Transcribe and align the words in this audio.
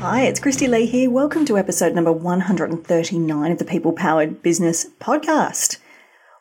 Hi, 0.00 0.26
it's 0.26 0.38
Kristy-Lee 0.38 0.86
here. 0.86 1.10
Welcome 1.10 1.44
to 1.46 1.58
episode 1.58 1.92
number 1.92 2.12
139 2.12 3.50
of 3.50 3.58
the 3.58 3.64
People 3.64 3.92
Powered 3.92 4.44
Business 4.44 4.86
Podcast. 5.00 5.78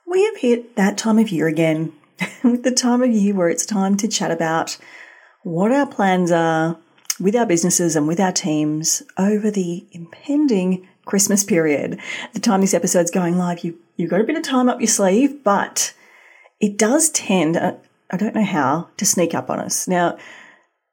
We 0.06 0.24
have 0.26 0.38
hit 0.38 0.76
that 0.76 0.96
time 0.96 1.18
of 1.18 1.30
year 1.30 1.48
again, 1.48 1.92
with 2.44 2.62
the 2.62 2.70
time 2.70 3.02
of 3.02 3.10
year 3.10 3.34
where 3.34 3.50
it's 3.50 3.66
time 3.66 3.98
to 3.98 4.08
chat 4.08 4.30
about 4.30 4.78
what 5.42 5.72
our 5.72 5.88
plans 5.88 6.32
are 6.32 6.78
with 7.20 7.36
our 7.36 7.48
businesses 7.48 7.96
and 7.96 8.08
with 8.08 8.20
our 8.20 8.32
teams 8.32 9.02
over 9.18 9.50
the 9.50 9.88
impending 9.92 10.88
Christmas 11.06 11.44
period. 11.44 12.00
The 12.34 12.40
time 12.40 12.62
this 12.62 12.76
episode's 12.76 13.10
going 13.10 13.40
live, 13.40 13.64
you, 13.64 13.80
you've 13.96 14.12
got 14.12 14.22
a 14.22 14.26
bit 14.26 14.38
of 14.38 14.44
time 14.44 14.70
up 14.70 14.80
your 14.80 14.88
sleeve, 14.88 15.44
but 15.44 15.96
it 16.60 16.78
does 16.78 17.10
tend, 17.10 17.58
uh, 17.58 17.74
I 18.12 18.18
don't 18.18 18.36
know 18.36 18.46
how, 18.46 18.90
to 18.98 19.06
sneak 19.06 19.34
up 19.34 19.50
on 19.50 19.60
us. 19.60 19.88
Now, 19.88 20.16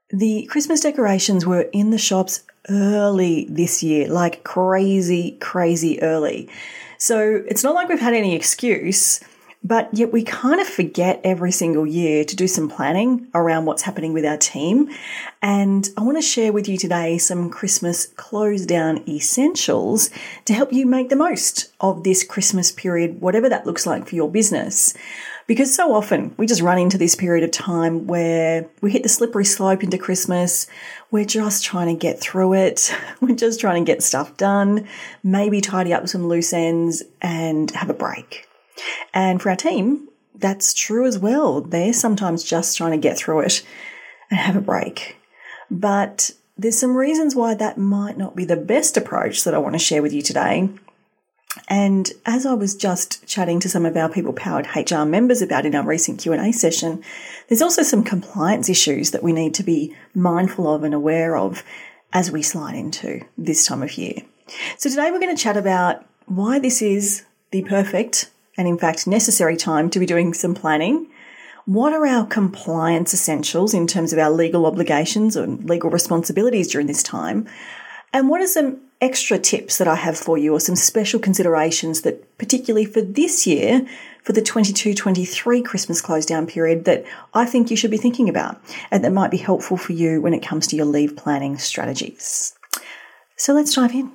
the 0.09 0.47
Christmas 0.51 0.81
decorations 0.81 1.45
were 1.45 1.69
in 1.73 1.91
the 1.91 1.99
shops 1.99 2.43
early 2.69 3.47
this 3.49 3.83
year, 3.83 4.09
like 4.09 4.45
crazy, 4.45 5.33
crazy 5.41 6.01
early. 6.03 6.49
So 6.99 7.43
it's 7.47 7.63
not 7.63 7.75
like 7.75 7.89
we've 7.89 8.01
had 8.01 8.15
any 8.15 8.35
excuse, 8.35 9.21
but 9.63 9.89
yet 9.95 10.13
we 10.13 10.23
kind 10.23 10.61
of 10.61 10.67
forget 10.67 11.21
every 11.25 11.51
single 11.51 11.87
year 11.87 12.23
to 12.25 12.37
do 12.37 12.47
some 12.47 12.69
planning 12.69 13.29
around 13.35 13.65
what's 13.65 13.83
happening 13.83 14.13
with 14.13 14.27
our 14.27 14.37
team. 14.37 14.91
And 15.41 15.89
I 15.97 16.03
want 16.03 16.19
to 16.19 16.23
share 16.23 16.53
with 16.53 16.69
you 16.69 16.77
today 16.77 17.17
some 17.17 17.49
Christmas 17.49 18.07
close 18.17 18.67
down 18.67 19.03
essentials 19.09 20.11
to 20.45 20.53
help 20.53 20.73
you 20.73 20.85
make 20.85 21.09
the 21.09 21.17
most 21.17 21.73
of 21.81 22.05
this 22.05 22.23
Christmas 22.23 22.71
period, 22.73 23.23
whatever 23.23 23.49
that 23.49 23.67
looks 23.67 23.87
like 23.87 24.07
for 24.07 24.15
your 24.15 24.31
business. 24.31 24.93
Because 25.47 25.75
so 25.75 25.95
often 25.95 26.35
we 26.39 26.47
just 26.47 26.63
run 26.63 26.79
into 26.79 26.97
this 26.97 27.15
period 27.15 27.45
of 27.45 27.51
time 27.51 28.07
where 28.07 28.67
we 28.81 28.91
hit 28.91 29.03
the 29.03 29.09
slippery 29.11 29.45
slope 29.45 29.83
into 29.83 29.99
Christmas. 29.99 30.67
We're 31.11 31.27
just 31.27 31.63
trying 31.65 31.89
to 31.89 32.01
get 32.01 32.19
through 32.19 32.55
it. 32.55 32.95
We're 33.21 33.35
just 33.35 33.61
trying 33.61 33.85
to 33.85 33.93
get 33.93 34.03
stuff 34.03 34.37
done, 34.37 34.89
maybe 35.23 35.61
tidy 35.61 35.93
up 35.93 36.09
some 36.09 36.27
loose 36.27 36.53
ends 36.53 37.03
and 37.21 37.71
have 37.73 37.91
a 37.91 37.95
break. 37.95 38.49
And 39.13 39.41
for 39.41 39.51
our 39.51 39.57
team, 39.57 40.09
that's 40.35 40.75
true 40.75 41.07
as 41.07 41.19
well. 41.19 41.61
They're 41.61 41.93
sometimes 41.93 42.43
just 42.43 42.77
trying 42.77 42.93
to 42.93 42.99
get 42.99 43.17
through 43.17 43.41
it 43.41 43.63
and 44.31 44.41
have 44.41 44.57
a 44.57 44.61
break. 44.61 45.17
But 45.71 46.31
there's 46.57 46.79
some 46.79 46.97
reasons 46.97 47.35
why 47.35 47.55
that 47.55 47.79
might 47.79 48.17
not 48.17 48.37
be 48.37 48.45
the 48.45 48.57
best 48.57 48.97
approach 48.97 49.45
that 49.45 49.55
I 49.55 49.59
want 49.59 49.75
to 49.75 49.79
share 49.79 50.03
with 50.03 50.13
you 50.13 50.23
today. 50.23 50.71
And 51.69 52.11
as 52.27 52.47
I 52.47 52.55
was 52.55 52.75
just 52.75 53.27
chatting 53.27 53.61
to 53.61 53.69
some 53.69 53.87
of 53.87 53.97
our 53.97 54.09
people 54.09 54.33
powered 54.33 54.69
HR 54.75 55.05
members 55.05 55.41
about 55.41 55.67
in 55.67 55.75
our 55.75 55.85
recent 55.85 56.21
Q&A 56.21 56.53
session, 56.53 57.03
there's 57.49 57.63
also 57.63 57.83
some 57.83 58.03
compliance 58.03 58.69
issues 58.69 59.13
that 59.13 59.23
we 59.23 59.33
need 59.33 59.55
to 59.55 59.63
be 59.63 59.95
mindful 60.15 60.73
of 60.73 60.83
and 60.85 60.95
aware 60.95 61.37
of 61.37 61.63
as 62.13 62.31
we 62.31 62.43
slide 62.43 62.75
into 62.75 63.25
this 63.39 63.67
time 63.67 63.83
of 63.83 63.97
year. 63.97 64.23
So 64.79 64.91
today 64.91 65.11
we're 65.11 65.21
going 65.21 65.35
to 65.35 65.43
chat 65.43 65.57
about 65.57 66.05
why 66.27 66.59
this 66.59 66.83
is 66.83 67.25
the 67.51 67.63
perfect 67.63 68.31
and 68.57 68.69
in 68.69 68.79
fact 68.79 69.07
necessary 69.07 69.57
time 69.57 69.91
to 69.91 69.99
be 69.99 70.07
doing 70.07 70.35
some 70.35 70.55
planning. 70.55 71.09
What 71.67 71.93
are 71.93 72.07
our 72.07 72.27
compliance 72.27 73.15
essentials 73.15 73.73
in 73.73 73.87
terms 73.87 74.13
of 74.13 74.19
our 74.19 74.31
legal 74.31 74.67
obligations 74.67 75.35
and 75.35 75.69
legal 75.69 75.91
responsibilities 75.91 76.69
during 76.71 76.87
this 76.87 77.03
time? 77.03 77.49
And 78.15 78.29
what 78.29 78.41
are 78.41 78.47
some 78.47 78.81
extra 79.01 79.39
tips 79.39 79.77
that 79.77 79.89
I 79.89 79.97
have 79.97 80.17
for 80.17 80.39
you 80.39 80.55
or 80.55 80.61
some 80.61 80.77
special 80.77 81.21
considerations 81.21 82.03
that 82.03 82.39
particularly 82.39 82.87
for 82.87 83.03
this 83.03 83.47
year, 83.47 83.87
for 84.23 84.33
the 84.33 84.41
22-23 84.41 85.63
Christmas 85.65 86.01
close 86.01 86.25
down 86.25 86.47
period 86.47 86.87
that 86.87 87.05
I 87.35 87.45
think 87.45 87.71
you 87.71 87.77
should 87.77 87.91
be 87.91 87.99
thinking 87.99 88.29
about 88.31 88.59
and 88.91 89.05
that 89.05 89.13
might 89.13 89.31
be 89.31 89.37
helpful 89.37 89.77
for 89.77 89.93
you 89.93 90.23
when 90.23 90.33
it 90.33 90.43
comes 90.43 90.67
to 90.69 90.77
your 90.77 90.87
leave 90.87 91.17
planning 91.17 91.59
strategies. 91.59 92.57
So 93.37 93.53
let's 93.53 93.75
dive 93.75 93.93
in. 93.93 94.13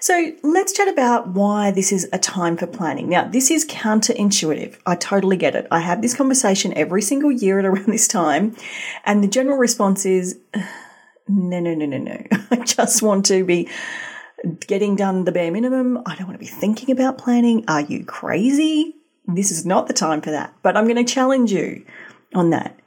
So 0.00 0.32
let's 0.42 0.72
chat 0.72 0.88
about 0.88 1.28
why 1.28 1.70
this 1.70 1.90
is 1.90 2.08
a 2.12 2.18
time 2.18 2.56
for 2.56 2.66
planning. 2.66 3.08
Now, 3.08 3.26
this 3.26 3.50
is 3.50 3.66
counterintuitive. 3.66 4.78
I 4.86 4.94
totally 4.94 5.36
get 5.36 5.56
it. 5.56 5.66
I 5.70 5.80
have 5.80 6.00
this 6.00 6.14
conversation 6.14 6.72
every 6.76 7.02
single 7.02 7.32
year 7.32 7.58
at 7.58 7.64
around 7.64 7.86
this 7.86 8.06
time, 8.06 8.54
and 9.04 9.24
the 9.24 9.28
general 9.28 9.56
response 9.56 10.04
is, 10.06 10.38
no, 11.28 11.60
no, 11.60 11.74
no, 11.74 11.86
no, 11.86 11.98
no. 11.98 12.24
I 12.50 12.56
just 12.64 13.02
want 13.02 13.26
to 13.26 13.44
be 13.44 13.68
getting 14.66 14.96
done 14.96 15.24
the 15.24 15.32
bare 15.32 15.50
minimum. 15.50 16.02
I 16.06 16.14
don't 16.14 16.26
want 16.26 16.38
to 16.38 16.44
be 16.44 16.50
thinking 16.50 16.90
about 16.90 17.18
planning. 17.18 17.64
Are 17.68 17.80
you 17.80 18.04
crazy? 18.04 18.94
This 19.26 19.50
is 19.50 19.66
not 19.66 19.88
the 19.88 19.94
time 19.94 20.20
for 20.20 20.30
that. 20.30 20.54
But 20.62 20.76
I'm 20.76 20.84
going 20.84 21.04
to 21.04 21.12
challenge 21.12 21.52
you 21.52 21.84
on 22.34 22.50
that 22.50 22.78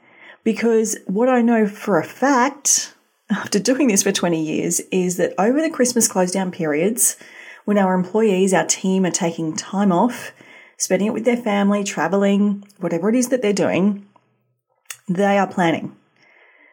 because 0.44 0.96
what 1.06 1.28
I 1.28 1.42
know 1.42 1.66
for 1.66 1.98
a 1.98 2.04
fact 2.04 2.94
after 3.30 3.58
doing 3.58 3.88
this 3.88 4.02
for 4.02 4.12
20 4.12 4.42
years 4.42 4.80
is 4.90 5.16
that 5.16 5.34
over 5.38 5.60
the 5.60 5.70
Christmas 5.70 6.08
close 6.08 6.32
down 6.32 6.50
periods, 6.50 7.16
when 7.64 7.78
our 7.78 7.94
employees, 7.94 8.52
our 8.52 8.66
team 8.66 9.04
are 9.04 9.10
taking 9.10 9.54
time 9.54 9.92
off, 9.92 10.32
spending 10.76 11.08
it 11.08 11.14
with 11.14 11.24
their 11.24 11.36
family, 11.36 11.84
traveling, 11.84 12.64
whatever 12.78 13.08
it 13.08 13.14
is 13.14 13.28
that 13.28 13.42
they're 13.42 13.52
doing, 13.52 14.06
they 15.08 15.38
are 15.38 15.46
planning. 15.46 15.94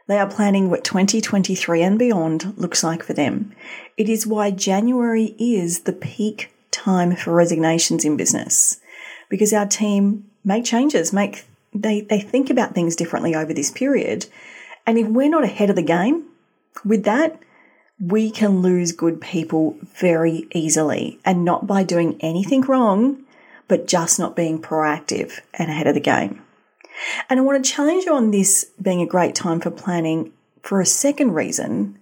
They 0.08 0.20
are 0.20 0.30
planning 0.30 0.70
what 0.70 0.84
2023 0.84 1.82
and 1.82 2.00
beyond 2.00 2.58
looks 2.58 2.84
like 2.84 3.04
for 3.04 3.14
them. 3.14 3.54
It 3.98 4.10
is 4.10 4.26
why 4.26 4.52
January 4.52 5.36
is 5.38 5.82
the 5.82 5.94
peak 5.94 6.52
time 6.72 7.16
for 7.16 7.34
resignations 7.34 8.06
in 8.06 8.18
business 8.18 8.80
because 9.30 9.54
our 9.54 9.66
team 9.66 10.30
make 10.46 10.64
changes, 10.64 11.12
make 11.12 11.46
they, 11.74 12.02
they 12.02 12.20
think 12.20 12.50
about 12.50 12.74
things 12.74 12.96
differently 12.96 13.36
over 13.36 13.54
this 13.54 13.70
period. 13.70 14.26
And 14.86 14.98
if 14.98 15.08
we're 15.08 15.30
not 15.30 15.44
ahead 15.44 15.70
of 15.70 15.76
the 15.76 15.82
game 15.82 16.26
with 16.86 17.04
that, 17.04 17.40
we 18.00 18.32
can 18.32 18.62
lose 18.62 18.92
good 18.92 19.20
people 19.20 19.78
very 20.00 20.48
easily 20.54 21.20
and 21.26 21.44
not 21.44 21.68
by 21.68 21.84
doing 21.84 22.18
anything 22.22 22.62
wrong, 22.62 23.24
but 23.68 23.88
just 23.88 24.20
not 24.20 24.36
being 24.36 24.62
proactive 24.62 25.40
and 25.54 25.70
ahead 25.70 25.88
of 25.88 25.96
the 25.96 26.00
game. 26.00 26.42
And 27.30 27.40
I 27.40 27.44
want 27.44 27.64
to 27.64 27.72
challenge 27.72 28.06
you 28.06 28.14
on 28.14 28.32
this 28.32 28.66
being 28.82 29.02
a 29.02 29.08
great 29.08 29.36
time 29.36 29.60
for 29.60 29.72
planning 29.72 30.32
for 30.62 30.82
a 30.82 30.86
second 30.86 31.34
reason, 31.34 31.98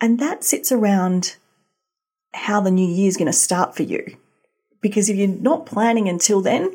and 0.00 0.18
that 0.20 0.44
sits 0.44 0.70
around 0.70 1.36
how 2.32 2.60
the 2.60 2.70
new 2.70 2.86
year 2.86 3.08
is 3.08 3.16
going 3.16 3.26
to 3.26 3.32
start 3.32 3.74
for 3.74 3.82
you. 3.82 4.16
Because 4.80 5.08
if 5.08 5.16
you're 5.16 5.28
not 5.28 5.66
planning 5.66 6.08
until 6.08 6.40
then, 6.40 6.72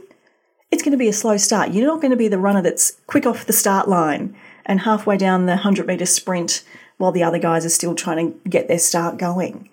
it's 0.72 0.84
going 0.84 0.92
to 0.92 0.98
be 0.98 1.08
a 1.08 1.14
slow 1.14 1.38
start. 1.38 1.72
You're 1.72 1.88
not 1.88 2.02
going 2.02 2.12
to 2.12 2.18
be 2.18 2.28
the 2.28 2.38
runner 2.38 2.62
that's 2.62 3.00
quick 3.08 3.26
off 3.26 3.46
the 3.46 3.54
start 3.54 3.88
line 3.88 4.36
and 4.66 4.82
halfway 4.82 5.18
down 5.18 5.46
the 5.46 5.54
100 5.54 5.88
meter 5.88 6.06
sprint 6.06 6.64
while 6.98 7.12
the 7.12 7.24
other 7.24 7.40
guys 7.40 7.66
are 7.66 7.70
still 7.70 7.96
trying 7.96 8.34
to 8.34 8.50
get 8.50 8.68
their 8.68 8.80
start 8.80 9.18
going. 9.18 9.70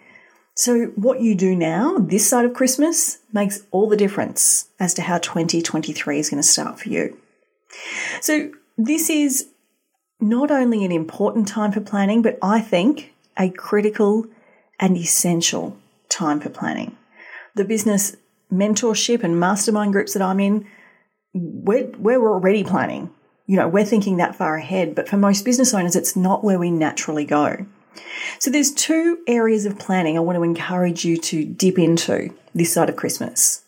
So, 0.55 0.87
what 0.97 1.21
you 1.21 1.35
do 1.35 1.57
now, 1.57 1.97
this 1.99 2.29
side 2.29 2.45
of 2.45 2.53
Christmas, 2.53 3.19
makes 3.33 3.63
all 3.71 3.89
the 3.89 3.97
difference 3.97 4.69
as 4.79 4.93
to 4.95 5.03
how 5.03 5.19
2023 5.19 6.19
is 6.19 6.29
going 6.29 6.43
to 6.43 6.47
start 6.47 6.79
for 6.79 6.91
you. 6.91 7.17
So, 8.23 8.53
this 8.79 9.11
is 9.11 9.49
not 10.21 10.53
only 10.53 10.85
an 10.85 10.93
important 10.93 11.49
time 11.49 11.73
for 11.73 11.81
planning, 11.81 12.23
but 12.23 12.39
I 12.41 12.61
think 12.61 13.13
a 13.37 13.51
critical 13.51 14.27
and 14.79 14.97
essential 14.97 15.77
time 16.09 16.41
for 16.41 16.49
planning. 16.49 16.97
The 17.57 17.65
business 17.65 18.15
mentorship 18.53 19.25
and 19.25 19.41
mastermind 19.41 19.93
groups 19.93 20.13
that 20.13 20.23
I'm 20.23 20.39
in, 20.39 20.69
we're, 21.35 21.89
we're 21.99 22.33
already 22.33 22.63
planning. 22.63 23.11
You 23.47 23.57
know, 23.57 23.67
we're 23.67 23.85
thinking 23.85 24.19
that 24.19 24.37
far 24.37 24.55
ahead, 24.55 24.95
but 24.95 25.09
for 25.09 25.17
most 25.17 25.45
business 25.45 25.75
owners, 25.75 25.97
it's 25.97 26.15
not 26.15 26.45
where 26.45 26.61
we 26.61 26.71
naturally 26.71 27.25
go. 27.25 27.67
So 28.39 28.53
there's 28.53 28.73
two 28.73 29.19
areas 29.27 29.67
of 29.67 29.81
planning 29.81 30.17
I 30.17 30.21
want 30.21 30.37
to 30.37 30.45
encourage 30.45 31.05
you 31.05 31.17
to 31.17 31.45
dip 31.45 31.77
into 31.77 32.33
this 32.55 32.73
side 32.73 32.89
of 32.89 32.95
Christmas. 32.95 33.65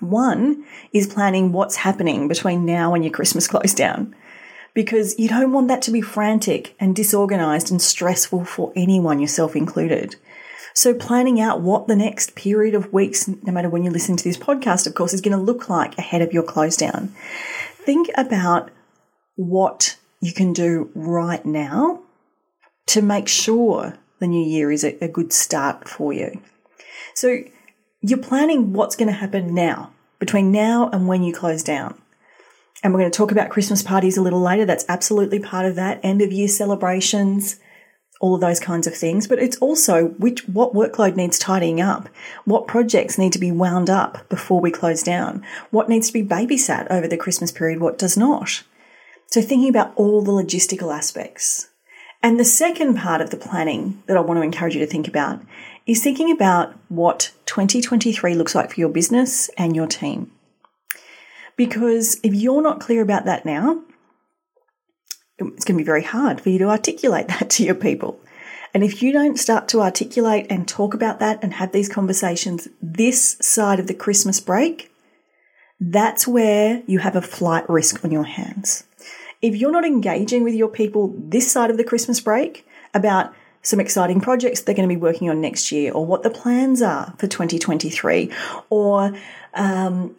One 0.00 0.64
is 0.92 1.06
planning 1.06 1.52
what's 1.52 1.76
happening 1.76 2.28
between 2.28 2.64
now 2.64 2.94
and 2.94 3.04
your 3.04 3.12
Christmas 3.12 3.48
close 3.48 3.74
down 3.74 4.14
because 4.74 5.18
you 5.18 5.28
don't 5.28 5.52
want 5.52 5.68
that 5.68 5.80
to 5.82 5.90
be 5.90 6.02
frantic 6.02 6.76
and 6.78 6.94
disorganized 6.94 7.70
and 7.70 7.80
stressful 7.80 8.44
for 8.44 8.72
anyone, 8.76 9.18
yourself 9.18 9.56
included. 9.56 10.16
So, 10.74 10.92
planning 10.92 11.40
out 11.40 11.62
what 11.62 11.88
the 11.88 11.96
next 11.96 12.34
period 12.34 12.74
of 12.74 12.92
weeks, 12.92 13.26
no 13.26 13.50
matter 13.50 13.70
when 13.70 13.82
you 13.82 13.90
listen 13.90 14.16
to 14.18 14.24
this 14.24 14.36
podcast, 14.36 14.86
of 14.86 14.94
course, 14.94 15.14
is 15.14 15.22
going 15.22 15.36
to 15.36 15.42
look 15.42 15.70
like 15.70 15.96
ahead 15.96 16.20
of 16.20 16.34
your 16.34 16.42
close 16.42 16.76
down. 16.76 17.14
Think 17.72 18.10
about 18.18 18.70
what 19.36 19.96
you 20.20 20.34
can 20.34 20.52
do 20.52 20.90
right 20.94 21.44
now 21.46 22.02
to 22.88 23.00
make 23.00 23.28
sure 23.28 23.96
the 24.18 24.26
new 24.26 24.46
year 24.46 24.70
is 24.70 24.84
a, 24.84 25.02
a 25.02 25.08
good 25.08 25.32
start 25.32 25.88
for 25.88 26.12
you. 26.12 26.42
So 27.14 27.38
you're 28.08 28.18
planning 28.18 28.72
what's 28.72 28.94
going 28.94 29.08
to 29.08 29.14
happen 29.14 29.52
now, 29.52 29.92
between 30.20 30.52
now 30.52 30.88
and 30.92 31.08
when 31.08 31.24
you 31.24 31.34
close 31.34 31.64
down. 31.64 32.00
And 32.82 32.92
we're 32.92 33.00
going 33.00 33.10
to 33.10 33.16
talk 33.16 33.32
about 33.32 33.50
Christmas 33.50 33.82
parties 33.82 34.16
a 34.16 34.22
little 34.22 34.40
later. 34.40 34.64
That's 34.64 34.84
absolutely 34.88 35.40
part 35.40 35.66
of 35.66 35.74
that. 35.74 35.98
End 36.04 36.22
of 36.22 36.30
year 36.30 36.46
celebrations, 36.46 37.58
all 38.20 38.36
of 38.36 38.40
those 38.40 38.60
kinds 38.60 38.86
of 38.86 38.94
things. 38.94 39.26
But 39.26 39.40
it's 39.40 39.56
also 39.56 40.08
which 40.18 40.46
what 40.46 40.72
workload 40.72 41.16
needs 41.16 41.36
tidying 41.36 41.80
up, 41.80 42.08
what 42.44 42.68
projects 42.68 43.18
need 43.18 43.32
to 43.32 43.40
be 43.40 43.50
wound 43.50 43.90
up 43.90 44.28
before 44.28 44.60
we 44.60 44.70
close 44.70 45.02
down, 45.02 45.44
what 45.70 45.88
needs 45.88 46.06
to 46.06 46.12
be 46.12 46.22
babysat 46.22 46.86
over 46.90 47.08
the 47.08 47.16
Christmas 47.16 47.50
period, 47.50 47.80
what 47.80 47.98
does 47.98 48.16
not. 48.16 48.62
So 49.28 49.42
thinking 49.42 49.68
about 49.68 49.92
all 49.96 50.22
the 50.22 50.30
logistical 50.30 50.94
aspects. 50.94 51.70
And 52.22 52.38
the 52.38 52.44
second 52.44 52.96
part 52.96 53.20
of 53.20 53.30
the 53.30 53.36
planning 53.36 54.02
that 54.06 54.16
I 54.16 54.20
want 54.20 54.38
to 54.38 54.44
encourage 54.44 54.74
you 54.74 54.80
to 54.80 54.86
think 54.86 55.08
about 55.08 55.42
is 55.86 56.02
thinking 56.02 56.30
about 56.30 56.74
what 56.88 57.32
2023 57.46 58.34
looks 58.34 58.54
like 58.54 58.72
for 58.72 58.80
your 58.80 58.88
business 58.88 59.48
and 59.56 59.76
your 59.76 59.86
team. 59.86 60.32
Because 61.56 62.18
if 62.22 62.34
you're 62.34 62.62
not 62.62 62.80
clear 62.80 63.02
about 63.02 63.24
that 63.24 63.46
now, 63.46 63.82
it's 65.38 65.64
going 65.64 65.76
to 65.76 65.82
be 65.82 65.84
very 65.84 66.02
hard 66.02 66.40
for 66.40 66.50
you 66.50 66.58
to 66.58 66.68
articulate 66.68 67.28
that 67.28 67.50
to 67.50 67.64
your 67.64 67.74
people. 67.74 68.20
And 68.74 68.84
if 68.84 69.02
you 69.02 69.12
don't 69.12 69.38
start 69.38 69.68
to 69.68 69.80
articulate 69.80 70.46
and 70.50 70.68
talk 70.68 70.92
about 70.92 71.18
that 71.20 71.42
and 71.42 71.54
have 71.54 71.72
these 71.72 71.88
conversations 71.88 72.68
this 72.82 73.38
side 73.40 73.80
of 73.80 73.86
the 73.86 73.94
Christmas 73.94 74.38
break, 74.40 74.92
that's 75.80 76.26
where 76.26 76.82
you 76.86 76.98
have 76.98 77.16
a 77.16 77.22
flight 77.22 77.68
risk 77.70 78.04
on 78.04 78.10
your 78.10 78.24
hands. 78.24 78.84
If 79.40 79.56
you're 79.56 79.72
not 79.72 79.84
engaging 79.84 80.44
with 80.44 80.54
your 80.54 80.68
people 80.68 81.14
this 81.16 81.50
side 81.50 81.70
of 81.70 81.76
the 81.76 81.84
Christmas 81.84 82.20
break 82.20 82.66
about 82.92 83.32
some 83.66 83.80
exciting 83.80 84.20
projects 84.20 84.60
they're 84.60 84.76
going 84.76 84.88
to 84.88 84.94
be 84.94 85.00
working 85.00 85.28
on 85.28 85.40
next 85.40 85.72
year, 85.72 85.92
or 85.92 86.06
what 86.06 86.22
the 86.22 86.30
plans 86.30 86.80
are 86.80 87.12
for 87.18 87.26
2023, 87.26 88.30
or 88.70 89.12
um, 89.54 90.14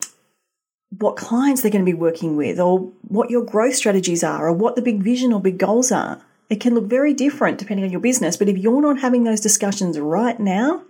what 0.97 1.15
clients 1.15 1.61
they're 1.61 1.71
going 1.71 1.85
to 1.85 1.89
be 1.89 1.97
working 1.97 2.35
with, 2.35 2.59
or 2.59 2.79
what 3.07 3.29
your 3.29 3.45
growth 3.45 3.75
strategies 3.75 4.21
are, 4.21 4.47
or 4.47 4.53
what 4.53 4.75
the 4.75 4.81
big 4.81 5.01
vision 5.01 5.31
or 5.31 5.39
big 5.39 5.57
goals 5.57 5.94
are. 5.94 6.21
It 6.49 6.59
can 6.59 6.75
look 6.75 6.85
very 6.85 7.13
different 7.13 7.57
depending 7.57 7.85
on 7.85 7.91
your 7.91 8.01
business, 8.01 8.35
but 8.35 8.49
if 8.49 8.57
you're 8.57 8.81
not 8.81 8.99
having 8.99 9.23
those 9.23 9.39
discussions 9.39 9.97
right 9.97 10.39
now 10.39 10.83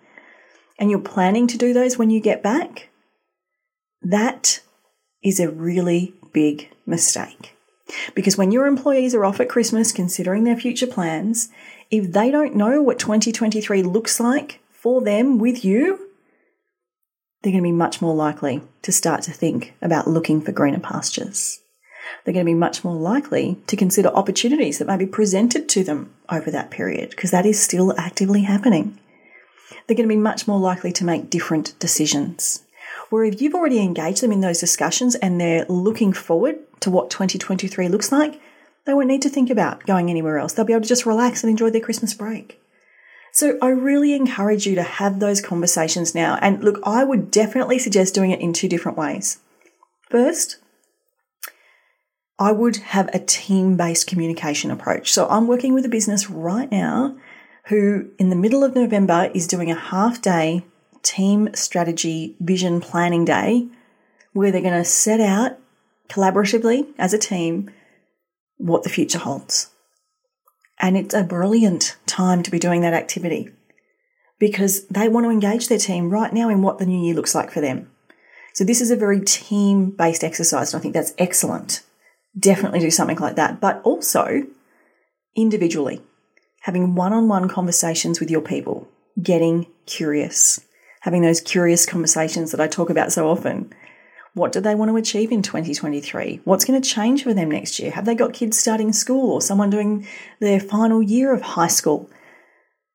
and 0.80 0.89
you're 0.89 1.00
planning 1.00 1.45
to 1.48 1.57
do 1.57 1.74
those 1.74 1.98
when 1.98 2.09
you 2.09 2.19
get 2.19 2.42
back, 2.42 2.89
that 4.01 4.62
is 5.24 5.39
a 5.39 5.50
really 5.50 6.13
big 6.33 6.69
mistake. 6.88 7.56
Because 8.15 8.38
when 8.38 8.51
your 8.51 8.68
employees 8.68 9.15
are 9.15 9.25
off 9.25 9.39
at 9.39 9.50
Christmas 9.50 9.92
considering 9.92 10.44
their 10.44 10.57
future 10.57 10.88
plans, 10.88 11.50
if 11.89 12.12
they 12.12 12.31
don't 12.31 12.56
know 12.56 12.81
what 12.81 13.00
2023 13.00 13.84
looks 13.84 14.19
like 14.19 14.60
for 14.72 15.01
them 15.01 15.38
with 15.38 15.63
you, 15.63 16.07
they're 17.42 17.51
going 17.51 17.63
to 17.63 17.68
be 17.68 17.72
much 17.72 18.01
more 18.01 18.16
likely 18.16 18.62
to 18.81 18.92
start 18.92 19.22
to 19.24 19.31
think 19.31 19.74
about 19.81 20.07
looking 20.07 20.42
for 20.42 20.51
greener 20.51 20.80
pastures. 20.80 21.62
They're 22.24 22.34
going 22.34 22.45
to 22.45 22.51
be 22.51 22.56
much 22.56 22.84
more 22.84 22.95
likely 22.95 23.57
to 23.68 23.75
consider 23.75 24.10
opportunities 24.10 24.80
that 24.80 24.88
may 24.88 24.98
be 24.98 25.06
presented 25.06 25.69
to 25.69 25.84
them 25.84 26.13
over 26.30 26.50
that 26.51 26.72
period, 26.72 27.12
because 27.12 27.31
that 27.31 27.45
is 27.45 27.62
still 27.62 27.98
actively 28.00 28.42
happening. 28.42 28.98
They're 29.86 29.95
going 29.95 30.10
to 30.10 30.16
be 30.16 30.19
much 30.19 30.48
more 30.48 30.60
likely 30.60 30.92
to 30.94 31.06
make 31.06 31.30
different 31.30 31.78
decisions. 31.80 32.63
Where 33.10 33.24
if 33.24 33.42
you've 33.42 33.56
already 33.56 33.80
engaged 33.80 34.22
them 34.22 34.31
in 34.31 34.42
those 34.42 34.60
discussions 34.60 35.16
and 35.16 35.40
they're 35.40 35.66
looking 35.69 36.12
forward 36.12 36.57
to 36.81 36.92
what 36.92 37.10
2023 37.10 37.88
looks 37.88 38.12
like, 38.12 38.42
they 38.88 38.94
won't 38.94 39.10
need 39.10 39.22
to 39.22 39.30
think 39.30 39.50
about 39.50 39.86
going 39.86 40.10
anywhere 40.10 40.39
else. 40.39 40.54
They'll 40.54 40.66
be 40.66 40.74
able 40.74 40.84
to 40.84 40.88
just 40.88 41.06
relax 41.06 41.44
and 41.44 41.51
enjoy 41.51 41.69
their 41.69 41.81
Christmas 41.81 42.13
break. 42.13 42.60
So 43.34 43.57
I 43.62 43.68
really 43.68 44.13
encourage 44.13 44.66
you 44.66 44.75
to 44.75 44.81
have 44.81 45.19
those 45.19 45.42
conversations 45.42 46.16
now. 46.16 46.39
And 46.42 46.63
look, 46.63 46.80
I 46.84 47.04
would 47.04 47.30
definitely 47.30 47.78
suggest 47.80 48.16
doing 48.16 48.31
it 48.31 48.39
in 48.39 48.54
two 48.54 48.69
different 48.69 48.98
ways. 48.98 49.39
First, 50.10 50.57
I 52.39 52.54
would 52.54 52.78
have 52.78 53.10
a 53.13 53.19
team 53.19 53.75
based 53.75 54.07
communication 54.07 54.72
approach. 54.72 55.12
So 55.12 55.28
I'm 55.28 55.48
working 55.48 55.74
with 55.74 55.86
a 55.86 55.90
business 55.90 56.30
right 56.30 56.72
now 56.72 57.18
who, 57.66 58.10
in 58.18 58.30
the 58.30 58.36
middle 58.38 58.63
of 58.63 58.74
November, 58.74 59.30
is 59.33 59.48
doing 59.48 59.69
a 59.69 59.75
half 59.75 60.22
day 60.22 60.63
team 61.04 61.50
strategy 61.54 62.36
vision 62.40 62.80
planning 62.80 63.25
day 63.25 63.68
where 64.31 64.50
they're 64.51 64.62
going 64.62 64.74
to 64.74 64.86
set 64.86 65.19
out 65.19 65.60
collaboratively 66.10 66.88
as 66.98 67.13
a 67.13 67.18
team 67.18 67.69
what 68.57 68.83
the 68.83 68.89
future 68.89 69.19
holds. 69.19 69.69
And 70.80 70.98
it's 70.98 71.13
a 71.13 71.24
brilliant 71.24 71.98
time 72.06 72.44
to 72.44 72.51
be 72.51 72.59
doing 72.59 72.81
that 72.81 72.94
activity 72.94 73.50
because 74.39 74.86
they 74.88 75.09
want 75.09 75.25
to 75.25 75.31
engage 75.31 75.68
their 75.68 75.80
team 75.80 76.09
right 76.09 76.31
now 76.31 76.50
in 76.50 76.62
what 76.62 76.77
the 76.77 76.86
new 76.86 77.04
year 77.04 77.15
looks 77.15 77.33
like 77.33 77.51
for 77.51 77.62
them. 77.62 77.89
So 78.54 78.63
this 78.63 78.81
is 78.81 78.92
a 78.92 78.95
very 78.95 79.21
team 79.21 79.92
based 79.92 80.24
exercise, 80.24 80.74
and 80.74 80.80
I 80.80 80.81
think 80.81 80.94
that's 80.94 81.13
excellent. 81.18 81.83
Definitely 82.38 82.80
do 82.80 82.92
something 82.92 83.18
like 83.18 83.36
that, 83.36 83.59
but 83.59 83.81
also 83.83 84.44
individually, 85.36 86.01
having 86.62 86.95
one 86.95 87.13
on 87.13 87.27
one 87.27 87.50
conversations 87.50 88.19
with 88.19 88.31
your 88.31 88.42
people, 88.42 88.88
getting 89.21 89.68
curious, 89.86 90.59
having 91.01 91.21
those 91.21 91.42
curious 91.42 91.86
conversations 91.86 92.51
that 92.51 92.59
I 92.59 92.68
talk 92.68 92.89
about 92.89 93.12
so 93.12 93.30
often 93.30 93.74
what 94.38 94.51
do 94.51 94.62
they 94.62 94.75
want 94.75 94.89
to 94.89 94.98
achieve 94.98 95.31
in 95.31 95.42
2023? 95.42 96.42
What's 96.44 96.63
going 96.63 96.81
to 96.81 96.89
change 96.89 97.24
for 97.24 97.34
them 97.34 97.50
next 97.50 97.80
year? 97.80 97.92
Have 97.92 98.06
they 98.06 98.16
got 98.16 98.34
kids 98.34 98.57
starting 98.57 98.94
school 98.94 99.31
or 99.31 99.42
someone 99.42 99.69
doing 99.69 100.07
their 100.39 100.60
final 100.60 101.01
year 101.01 101.34
of 101.34 101.42
high 101.42 101.68
school? 101.68 102.10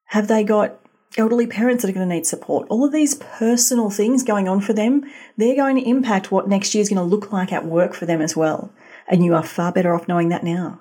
Have 0.06 0.28
they 0.28 0.44
got 0.44 0.78
elderly 1.18 1.46
parents 1.46 1.82
that 1.82 1.90
are 1.90 1.94
going 1.94 2.08
to 2.08 2.14
need 2.14 2.26
support? 2.26 2.68
All 2.68 2.84
of 2.84 2.92
these 2.92 3.16
personal 3.16 3.90
things 3.90 4.22
going 4.22 4.48
on 4.48 4.60
for 4.60 4.72
them, 4.72 5.04
they're 5.36 5.56
going 5.56 5.76
to 5.76 5.88
impact 5.88 6.30
what 6.30 6.48
next 6.48 6.74
year 6.74 6.82
is 6.82 6.88
going 6.88 6.96
to 6.96 7.02
look 7.02 7.32
like 7.32 7.52
at 7.52 7.66
work 7.66 7.94
for 7.94 8.06
them 8.06 8.20
as 8.20 8.36
well. 8.36 8.72
And 9.08 9.24
you 9.24 9.34
are 9.34 9.42
far 9.42 9.72
better 9.72 9.94
off 9.94 10.08
knowing 10.08 10.28
that 10.28 10.44
now. 10.44 10.80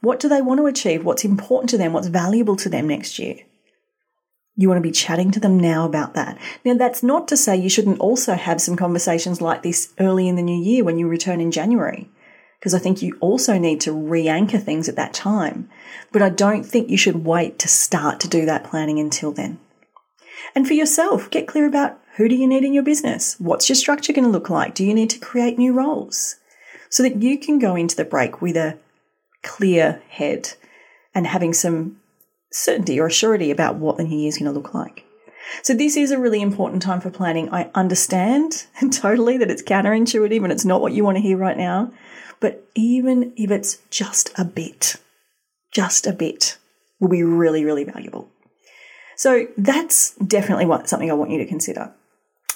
What 0.00 0.18
do 0.18 0.28
they 0.28 0.42
want 0.42 0.58
to 0.58 0.66
achieve? 0.66 1.04
What's 1.04 1.24
important 1.24 1.70
to 1.70 1.78
them? 1.78 1.92
What's 1.92 2.08
valuable 2.08 2.56
to 2.56 2.68
them 2.68 2.88
next 2.88 3.20
year? 3.20 3.36
You 4.54 4.68
want 4.68 4.78
to 4.78 4.88
be 4.88 4.92
chatting 4.92 5.30
to 5.30 5.40
them 5.40 5.58
now 5.58 5.86
about 5.86 6.14
that. 6.14 6.38
Now, 6.64 6.74
that's 6.74 7.02
not 7.02 7.26
to 7.28 7.36
say 7.36 7.56
you 7.56 7.70
shouldn't 7.70 8.00
also 8.00 8.34
have 8.34 8.60
some 8.60 8.76
conversations 8.76 9.40
like 9.40 9.62
this 9.62 9.92
early 9.98 10.28
in 10.28 10.36
the 10.36 10.42
new 10.42 10.60
year 10.60 10.84
when 10.84 10.98
you 10.98 11.08
return 11.08 11.40
in 11.40 11.50
January, 11.50 12.10
because 12.60 12.74
I 12.74 12.78
think 12.78 13.00
you 13.00 13.16
also 13.20 13.56
need 13.56 13.80
to 13.82 13.92
re 13.92 14.28
anchor 14.28 14.58
things 14.58 14.88
at 14.88 14.96
that 14.96 15.14
time. 15.14 15.70
But 16.12 16.20
I 16.20 16.28
don't 16.28 16.64
think 16.64 16.90
you 16.90 16.98
should 16.98 17.24
wait 17.24 17.58
to 17.60 17.68
start 17.68 18.20
to 18.20 18.28
do 18.28 18.44
that 18.44 18.64
planning 18.64 18.98
until 18.98 19.32
then. 19.32 19.58
And 20.54 20.66
for 20.66 20.74
yourself, 20.74 21.30
get 21.30 21.48
clear 21.48 21.66
about 21.66 21.98
who 22.16 22.28
do 22.28 22.34
you 22.34 22.46
need 22.46 22.64
in 22.64 22.74
your 22.74 22.82
business? 22.82 23.40
What's 23.40 23.70
your 23.70 23.76
structure 23.76 24.12
going 24.12 24.24
to 24.24 24.30
look 24.30 24.50
like? 24.50 24.74
Do 24.74 24.84
you 24.84 24.92
need 24.92 25.08
to 25.10 25.18
create 25.18 25.56
new 25.56 25.72
roles? 25.72 26.36
So 26.90 27.02
that 27.02 27.22
you 27.22 27.38
can 27.38 27.58
go 27.58 27.74
into 27.74 27.96
the 27.96 28.04
break 28.04 28.42
with 28.42 28.56
a 28.56 28.78
clear 29.42 30.02
head 30.10 30.52
and 31.14 31.26
having 31.26 31.54
some 31.54 32.01
certainty 32.52 33.00
or 33.00 33.10
surety 33.10 33.50
about 33.50 33.76
what 33.76 33.96
the 33.96 34.04
new 34.04 34.16
year 34.16 34.28
is 34.28 34.38
going 34.38 34.52
to 34.52 34.58
look 34.58 34.74
like. 34.74 35.04
So 35.62 35.74
this 35.74 35.96
is 35.96 36.10
a 36.10 36.18
really 36.18 36.40
important 36.40 36.82
time 36.82 37.00
for 37.00 37.10
planning. 37.10 37.52
I 37.52 37.70
understand 37.74 38.66
totally 38.92 39.36
that 39.38 39.50
it's 39.50 39.62
counterintuitive 39.62 40.42
and 40.42 40.52
it's 40.52 40.64
not 40.64 40.80
what 40.80 40.92
you 40.92 41.04
want 41.04 41.16
to 41.16 41.22
hear 41.22 41.36
right 41.36 41.56
now. 41.56 41.92
But 42.40 42.68
even 42.74 43.32
if 43.36 43.50
it's 43.50 43.78
just 43.90 44.32
a 44.36 44.44
bit, 44.44 44.96
just 45.72 46.06
a 46.06 46.12
bit 46.12 46.58
will 47.00 47.08
be 47.08 47.22
really, 47.22 47.64
really 47.64 47.84
valuable. 47.84 48.28
So 49.16 49.46
that's 49.56 50.14
definitely 50.16 50.66
what, 50.66 50.88
something 50.88 51.10
I 51.10 51.14
want 51.14 51.30
you 51.30 51.38
to 51.38 51.46
consider. 51.46 51.92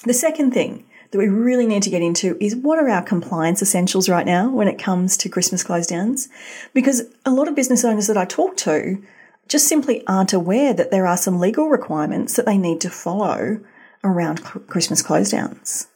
The 0.03 0.13
second 0.13 0.51
thing 0.51 0.85
that 1.11 1.17
we 1.17 1.27
really 1.27 1.65
need 1.65 1.83
to 1.83 1.89
get 1.89 2.01
into 2.01 2.37
is 2.41 2.55
what 2.55 2.79
are 2.79 2.89
our 2.89 3.01
compliance 3.01 3.61
essentials 3.61 4.09
right 4.09 4.25
now 4.25 4.49
when 4.49 4.67
it 4.67 4.77
comes 4.77 5.15
to 5.17 5.29
Christmas 5.29 5.63
close 5.63 5.87
downs? 5.87 6.27
Because 6.73 7.03
a 7.25 7.31
lot 7.31 7.47
of 7.47 7.55
business 7.55 7.85
owners 7.85 8.07
that 8.07 8.17
I 8.17 8.25
talk 8.25 8.57
to 8.57 9.01
just 9.47 9.67
simply 9.67 10.05
aren't 10.07 10.33
aware 10.33 10.73
that 10.73 10.91
there 10.91 11.07
are 11.07 11.17
some 11.17 11.39
legal 11.39 11.69
requirements 11.69 12.35
that 12.35 12.45
they 12.45 12.57
need 12.57 12.81
to 12.81 12.89
follow 12.89 13.59
around 14.03 14.43
Christmas 14.43 15.01
close 15.01 15.31
downs. 15.31 15.87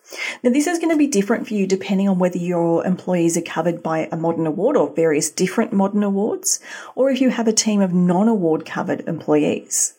Now, 0.43 0.51
this 0.51 0.67
is 0.67 0.79
going 0.79 0.91
to 0.91 0.97
be 0.97 1.07
different 1.07 1.47
for 1.47 1.53
you 1.53 1.65
depending 1.65 2.09
on 2.09 2.19
whether 2.19 2.37
your 2.37 2.85
employees 2.85 3.37
are 3.37 3.41
covered 3.41 3.81
by 3.81 4.09
a 4.11 4.17
modern 4.17 4.45
award 4.45 4.75
or 4.75 4.93
various 4.93 5.29
different 5.29 5.71
modern 5.71 6.03
awards, 6.03 6.59
or 6.95 7.09
if 7.09 7.21
you 7.21 7.29
have 7.29 7.47
a 7.47 7.53
team 7.53 7.81
of 7.81 7.93
non 7.93 8.27
award 8.27 8.65
covered 8.65 9.07
employees. 9.07 9.93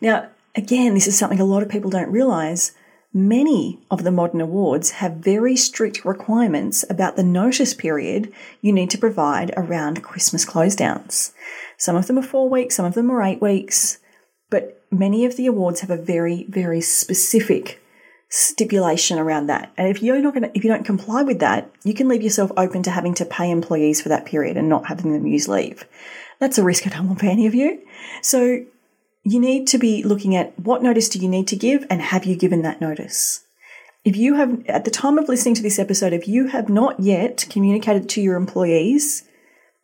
Now, 0.00 0.28
again, 0.54 0.94
this 0.94 1.08
is 1.08 1.18
something 1.18 1.40
a 1.40 1.44
lot 1.44 1.62
of 1.62 1.68
people 1.68 1.90
don't 1.90 2.10
realize. 2.10 2.72
Many 3.12 3.80
of 3.90 4.04
the 4.04 4.10
modern 4.10 4.40
awards 4.40 4.90
have 4.90 5.14
very 5.14 5.56
strict 5.56 6.04
requirements 6.04 6.84
about 6.90 7.16
the 7.16 7.22
notice 7.22 7.72
period 7.72 8.30
you 8.60 8.70
need 8.70 8.90
to 8.90 8.98
provide 8.98 9.52
around 9.56 10.02
Christmas 10.02 10.44
close 10.44 10.76
downs. 10.76 11.32
Some 11.78 11.96
of 11.96 12.06
them 12.06 12.18
are 12.18 12.22
four 12.22 12.48
weeks, 12.48 12.74
some 12.74 12.84
of 12.84 12.94
them 12.94 13.10
are 13.10 13.22
eight 13.22 13.40
weeks, 13.40 13.98
but 14.50 14.82
many 14.90 15.24
of 15.24 15.36
the 15.36 15.46
awards 15.46 15.80
have 15.80 15.90
a 15.90 15.96
very, 15.96 16.44
very 16.48 16.80
specific 16.80 17.80
stipulation 18.28 19.18
around 19.18 19.46
that. 19.46 19.72
And 19.76 19.88
if 19.88 20.02
you're 20.02 20.20
not 20.20 20.34
going 20.34 20.42
to, 20.42 20.50
if 20.54 20.64
you 20.64 20.70
don't 20.70 20.84
comply 20.84 21.22
with 21.22 21.38
that, 21.38 21.70
you 21.84 21.94
can 21.94 22.08
leave 22.08 22.22
yourself 22.22 22.50
open 22.56 22.82
to 22.82 22.90
having 22.90 23.14
to 23.14 23.24
pay 23.24 23.50
employees 23.50 24.02
for 24.02 24.10
that 24.10 24.26
period 24.26 24.56
and 24.56 24.68
not 24.68 24.86
having 24.86 25.12
them 25.12 25.26
use 25.26 25.48
leave. 25.48 25.86
That's 26.40 26.58
a 26.58 26.64
risk 26.64 26.86
I 26.86 26.90
don't 26.90 27.06
want 27.06 27.20
for 27.20 27.26
any 27.26 27.46
of 27.46 27.54
you. 27.54 27.80
So 28.22 28.64
you 29.24 29.40
need 29.40 29.66
to 29.68 29.78
be 29.78 30.02
looking 30.02 30.36
at 30.36 30.58
what 30.58 30.82
notice 30.82 31.08
do 31.08 31.18
you 31.18 31.28
need 31.28 31.48
to 31.48 31.56
give 31.56 31.86
and 31.88 32.02
have 32.02 32.24
you 32.24 32.36
given 32.36 32.62
that 32.62 32.80
notice? 32.80 33.44
If 34.04 34.16
you 34.16 34.34
have, 34.34 34.64
at 34.66 34.84
the 34.84 34.90
time 34.90 35.18
of 35.18 35.28
listening 35.28 35.54
to 35.56 35.62
this 35.62 35.78
episode, 35.78 36.12
if 36.12 36.28
you 36.28 36.46
have 36.48 36.68
not 36.68 37.00
yet 37.00 37.46
communicated 37.50 38.08
to 38.10 38.20
your 38.20 38.36
employees 38.36 39.27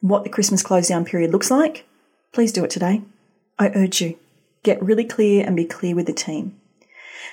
what 0.05 0.23
the 0.23 0.29
Christmas 0.29 0.63
close 0.63 0.89
down 0.89 1.07
period 1.07 1.33
looks 1.33 1.51
like, 1.51 1.87
please 2.31 2.53
do 2.53 2.63
it 2.63 2.69
today. 2.69 3.01
I 3.59 3.73
urge 3.75 4.03
you, 4.03 4.19
get 4.63 4.83
really 4.83 5.05
clear 5.05 5.47
and 5.47 5.57
be 5.57 5.65
clear 5.65 5.95
with 5.95 6.05
the 6.05 6.13
team 6.13 6.61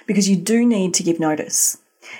because 0.07 0.29
you 0.29 0.37
do 0.37 0.65
need 0.65 0.93
to 0.93 1.03
give 1.03 1.19
notice. 1.19 1.79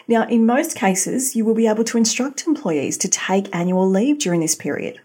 Now, 0.10 0.28
in 0.28 0.46
most 0.46 0.76
cases, 0.76 1.38
you 1.38 1.46
will 1.46 1.56
be 1.56 1.68
able 1.68 1.86
to 1.86 1.98
instruct 1.98 2.46
employees 2.46 2.98
to 2.98 3.08
take 3.08 3.54
annual 3.56 3.90
leave 3.90 4.20
during 4.20 4.42
this 4.42 4.56
period. 4.56 5.00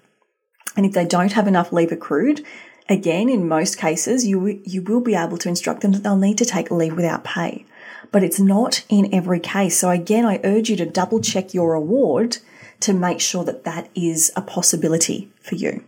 And 0.76 0.85
if 0.85 0.95
they 0.95 1.05
don't 1.05 1.35
have 1.35 1.47
enough 1.47 1.73
leave 1.73 1.93
accrued, 1.93 2.45
again, 2.88 3.29
in 3.29 3.47
most 3.47 3.79
cases, 3.79 4.26
you, 4.26 4.61
you 4.65 4.83
will 4.83 5.00
be 5.00 5.15
able 5.15 5.38
to 5.38 5.49
instruct 5.49 5.83
them 5.83 5.93
that 5.93 6.03
they'll 6.03 6.17
need 6.17 6.38
to 6.38 6.45
take 6.45 6.73
leave 6.73 6.97
without 6.97 7.23
pay. 7.23 7.65
But 8.11 8.25
it's 8.25 8.41
not 8.41 8.85
in 8.88 9.15
every 9.15 9.38
case. 9.38 9.79
So 9.79 9.91
again, 9.91 10.26
I 10.26 10.41
urge 10.43 10.71
you 10.71 10.76
to 10.79 10.87
double 10.87 11.21
check 11.21 11.55
your 11.55 11.75
award 11.75 12.38
to 12.87 12.93
make 12.93 13.21
sure 13.21 13.43
that 13.43 13.64
that 13.64 13.88
is 13.97 14.33
a 14.37 14.40
possibility 14.40 15.28
for 15.40 15.57
you. 15.57 15.85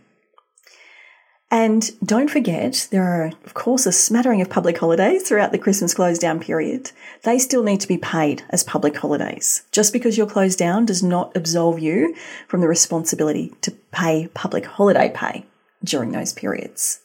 And 1.49 1.89
don't 2.05 2.29
forget, 2.29 2.89
there 2.91 3.05
are, 3.05 3.31
of 3.45 3.53
course, 3.53 3.85
a 3.85 3.91
smattering 3.91 4.41
of 4.41 4.49
public 4.49 4.77
holidays 4.77 5.23
throughout 5.23 5.53
the 5.53 5.57
Christmas 5.57 5.93
close 5.95 6.19
down 6.19 6.41
period. 6.41 6.91
They 7.23 7.39
still 7.39 7.63
need 7.63 7.79
to 7.79 7.87
be 7.87 7.97
paid 7.97 8.43
as 8.49 8.65
public 8.65 8.97
holidays. 8.97 9.63
Just 9.71 9.93
because 9.93 10.17
you're 10.17 10.27
closed 10.27 10.59
down 10.59 10.85
does 10.85 11.01
not 11.01 11.35
absolve 11.35 11.79
you 11.79 12.13
from 12.47 12.59
the 12.59 12.67
responsibility 12.67 13.53
to 13.61 13.71
pay 13.91 14.27
public 14.33 14.65
holiday 14.65 15.09
pay 15.11 15.45
during 15.83 16.11
those 16.11 16.33
periods. 16.33 16.99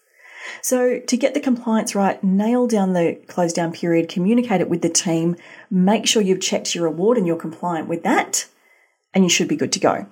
So, 0.60 0.98
to 0.98 1.16
get 1.16 1.32
the 1.32 1.40
compliance 1.40 1.94
right, 1.94 2.22
nail 2.22 2.66
down 2.66 2.92
the 2.92 3.18
close 3.28 3.52
down 3.52 3.72
period, 3.72 4.10
communicate 4.10 4.60
it 4.60 4.68
with 4.68 4.82
the 4.82 4.90
team, 4.90 5.36
make 5.70 6.06
sure 6.06 6.20
you've 6.20 6.40
checked 6.40 6.74
your 6.74 6.84
award 6.84 7.16
and 7.16 7.26
you're 7.26 7.36
compliant 7.36 7.88
with 7.88 8.02
that, 8.02 8.46
and 9.14 9.24
you 9.24 9.30
should 9.30 9.48
be 9.48 9.56
good 9.56 9.72
to 9.72 9.80
go. 9.80 10.06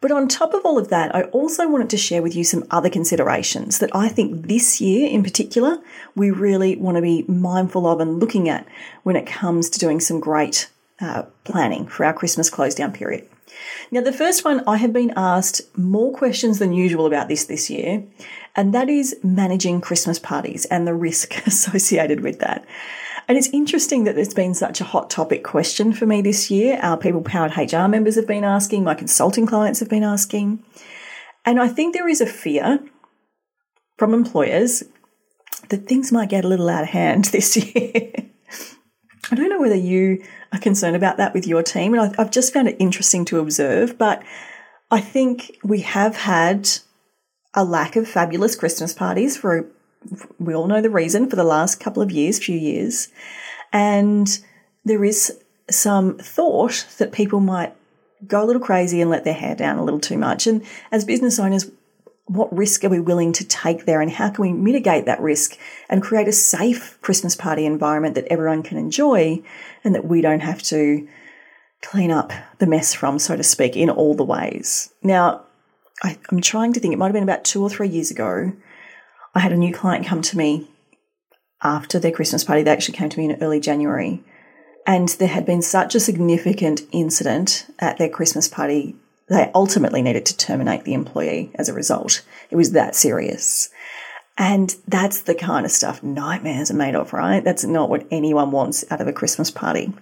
But 0.00 0.12
on 0.12 0.28
top 0.28 0.54
of 0.54 0.64
all 0.64 0.78
of 0.78 0.90
that, 0.90 1.14
I 1.14 1.24
also 1.24 1.68
wanted 1.68 1.90
to 1.90 1.96
share 1.96 2.22
with 2.22 2.36
you 2.36 2.44
some 2.44 2.64
other 2.70 2.88
considerations 2.88 3.80
that 3.80 3.94
I 3.94 4.08
think 4.08 4.46
this 4.46 4.80
year 4.80 5.10
in 5.10 5.24
particular, 5.24 5.78
we 6.14 6.30
really 6.30 6.76
want 6.76 6.96
to 6.96 7.02
be 7.02 7.24
mindful 7.26 7.86
of 7.86 8.00
and 8.00 8.20
looking 8.20 8.48
at 8.48 8.66
when 9.02 9.16
it 9.16 9.26
comes 9.26 9.68
to 9.70 9.78
doing 9.78 9.98
some 9.98 10.20
great 10.20 10.70
uh, 11.00 11.22
planning 11.44 11.86
for 11.86 12.04
our 12.04 12.12
Christmas 12.12 12.48
close 12.48 12.74
down 12.74 12.92
period. 12.92 13.28
Now, 13.90 14.02
the 14.02 14.12
first 14.12 14.44
one, 14.44 14.62
I 14.68 14.76
have 14.76 14.92
been 14.92 15.12
asked 15.16 15.62
more 15.76 16.12
questions 16.12 16.58
than 16.58 16.72
usual 16.72 17.06
about 17.06 17.28
this 17.28 17.46
this 17.46 17.70
year, 17.70 18.04
and 18.54 18.74
that 18.74 18.88
is 18.88 19.16
managing 19.22 19.80
Christmas 19.80 20.18
parties 20.18 20.64
and 20.66 20.86
the 20.86 20.94
risk 20.94 21.34
associated 21.46 22.20
with 22.20 22.38
that. 22.38 22.64
And 23.28 23.36
it's 23.36 23.50
interesting 23.52 24.04
that 24.04 24.14
there's 24.14 24.32
been 24.32 24.54
such 24.54 24.80
a 24.80 24.84
hot 24.84 25.10
topic 25.10 25.44
question 25.44 25.92
for 25.92 26.06
me 26.06 26.22
this 26.22 26.50
year. 26.50 26.80
Our 26.82 26.96
people 26.96 27.20
powered 27.20 27.56
HR 27.58 27.86
members 27.86 28.16
have 28.16 28.26
been 28.26 28.42
asking, 28.42 28.84
my 28.84 28.94
consulting 28.94 29.44
clients 29.44 29.80
have 29.80 29.90
been 29.90 30.02
asking. 30.02 30.64
And 31.44 31.60
I 31.60 31.68
think 31.68 31.94
there 31.94 32.08
is 32.08 32.22
a 32.22 32.26
fear 32.26 32.80
from 33.98 34.14
employers 34.14 34.82
that 35.68 35.86
things 35.86 36.10
might 36.10 36.30
get 36.30 36.46
a 36.46 36.48
little 36.48 36.70
out 36.70 36.84
of 36.84 36.88
hand 36.88 37.24
this 37.32 37.54
year. 37.54 38.12
I 39.30 39.34
don't 39.34 39.50
know 39.50 39.60
whether 39.60 39.74
you 39.74 40.24
are 40.54 40.58
concerned 40.58 40.96
about 40.96 41.18
that 41.18 41.34
with 41.34 41.46
your 41.46 41.62
team, 41.62 41.92
and 41.92 42.16
I've 42.18 42.30
just 42.30 42.54
found 42.54 42.68
it 42.68 42.76
interesting 42.78 43.26
to 43.26 43.40
observe. 43.40 43.98
But 43.98 44.22
I 44.90 45.00
think 45.00 45.58
we 45.62 45.80
have 45.82 46.16
had 46.16 46.70
a 47.52 47.62
lack 47.62 47.94
of 47.94 48.08
fabulous 48.08 48.56
Christmas 48.56 48.94
parties 48.94 49.36
for 49.36 49.70
we 50.38 50.54
all 50.54 50.66
know 50.66 50.80
the 50.80 50.90
reason 50.90 51.28
for 51.28 51.36
the 51.36 51.44
last 51.44 51.80
couple 51.80 52.02
of 52.02 52.10
years, 52.10 52.38
few 52.38 52.56
years. 52.56 53.08
And 53.72 54.38
there 54.84 55.04
is 55.04 55.38
some 55.70 56.18
thought 56.18 56.86
that 56.98 57.12
people 57.12 57.40
might 57.40 57.74
go 58.26 58.42
a 58.42 58.46
little 58.46 58.62
crazy 58.62 59.00
and 59.00 59.10
let 59.10 59.24
their 59.24 59.34
hair 59.34 59.54
down 59.54 59.78
a 59.78 59.84
little 59.84 60.00
too 60.00 60.18
much. 60.18 60.46
And 60.46 60.64
as 60.90 61.04
business 61.04 61.38
owners, 61.38 61.70
what 62.26 62.54
risk 62.54 62.84
are 62.84 62.90
we 62.90 63.00
willing 63.00 63.32
to 63.32 63.44
take 63.44 63.84
there 63.84 64.00
and 64.00 64.10
how 64.10 64.28
can 64.30 64.42
we 64.42 64.52
mitigate 64.52 65.06
that 65.06 65.20
risk 65.20 65.56
and 65.88 66.02
create 66.02 66.28
a 66.28 66.32
safe 66.32 66.98
Christmas 67.00 67.34
party 67.34 67.64
environment 67.64 68.14
that 68.14 68.26
everyone 68.30 68.62
can 68.62 68.76
enjoy 68.76 69.42
and 69.82 69.94
that 69.94 70.04
we 70.04 70.20
don't 70.20 70.40
have 70.40 70.62
to 70.64 71.08
clean 71.80 72.10
up 72.10 72.32
the 72.58 72.66
mess 72.66 72.92
from, 72.92 73.18
so 73.18 73.36
to 73.36 73.42
speak, 73.42 73.76
in 73.76 73.88
all 73.88 74.14
the 74.14 74.24
ways. 74.24 74.92
Now, 75.02 75.44
I, 76.02 76.18
am 76.30 76.40
trying 76.40 76.72
to 76.74 76.80
think, 76.80 76.92
it 76.92 76.98
might 76.98 77.06
have 77.06 77.14
been 77.14 77.22
about 77.22 77.44
two 77.44 77.62
or 77.62 77.70
three 77.70 77.88
years 77.88 78.10
ago. 78.10 78.52
I 79.34 79.40
had 79.40 79.52
a 79.52 79.56
new 79.56 79.72
client 79.72 80.06
come 80.06 80.22
to 80.22 80.36
me 80.36 80.68
after 81.62 81.98
their 81.98 82.12
Christmas 82.12 82.44
party. 82.44 82.62
They 82.62 82.70
actually 82.70 82.96
came 82.96 83.08
to 83.08 83.18
me 83.18 83.26
in 83.26 83.42
early 83.42 83.60
January. 83.60 84.22
And 84.86 85.08
there 85.10 85.28
had 85.28 85.44
been 85.44 85.62
such 85.62 85.94
a 85.94 86.00
significant 86.00 86.82
incident 86.92 87.66
at 87.78 87.98
their 87.98 88.08
Christmas 88.08 88.48
party, 88.48 88.96
they 89.28 89.50
ultimately 89.54 90.00
needed 90.02 90.24
to 90.26 90.36
terminate 90.36 90.84
the 90.84 90.94
employee 90.94 91.50
as 91.56 91.68
a 91.68 91.74
result. 91.74 92.22
It 92.50 92.56
was 92.56 92.72
that 92.72 92.96
serious. 92.96 93.68
And 94.38 94.74
that's 94.86 95.22
the 95.22 95.34
kind 95.34 95.66
of 95.66 95.72
stuff 95.72 96.02
nightmares 96.02 96.70
are 96.70 96.74
made 96.74 96.94
of, 96.94 97.12
right? 97.12 97.42
That's 97.42 97.64
not 97.64 97.90
what 97.90 98.06
anyone 98.10 98.52
wants 98.52 98.84
out 98.90 99.00
of 99.00 99.08
a 99.08 99.12
Christmas 99.12 99.50
party. 99.50 99.92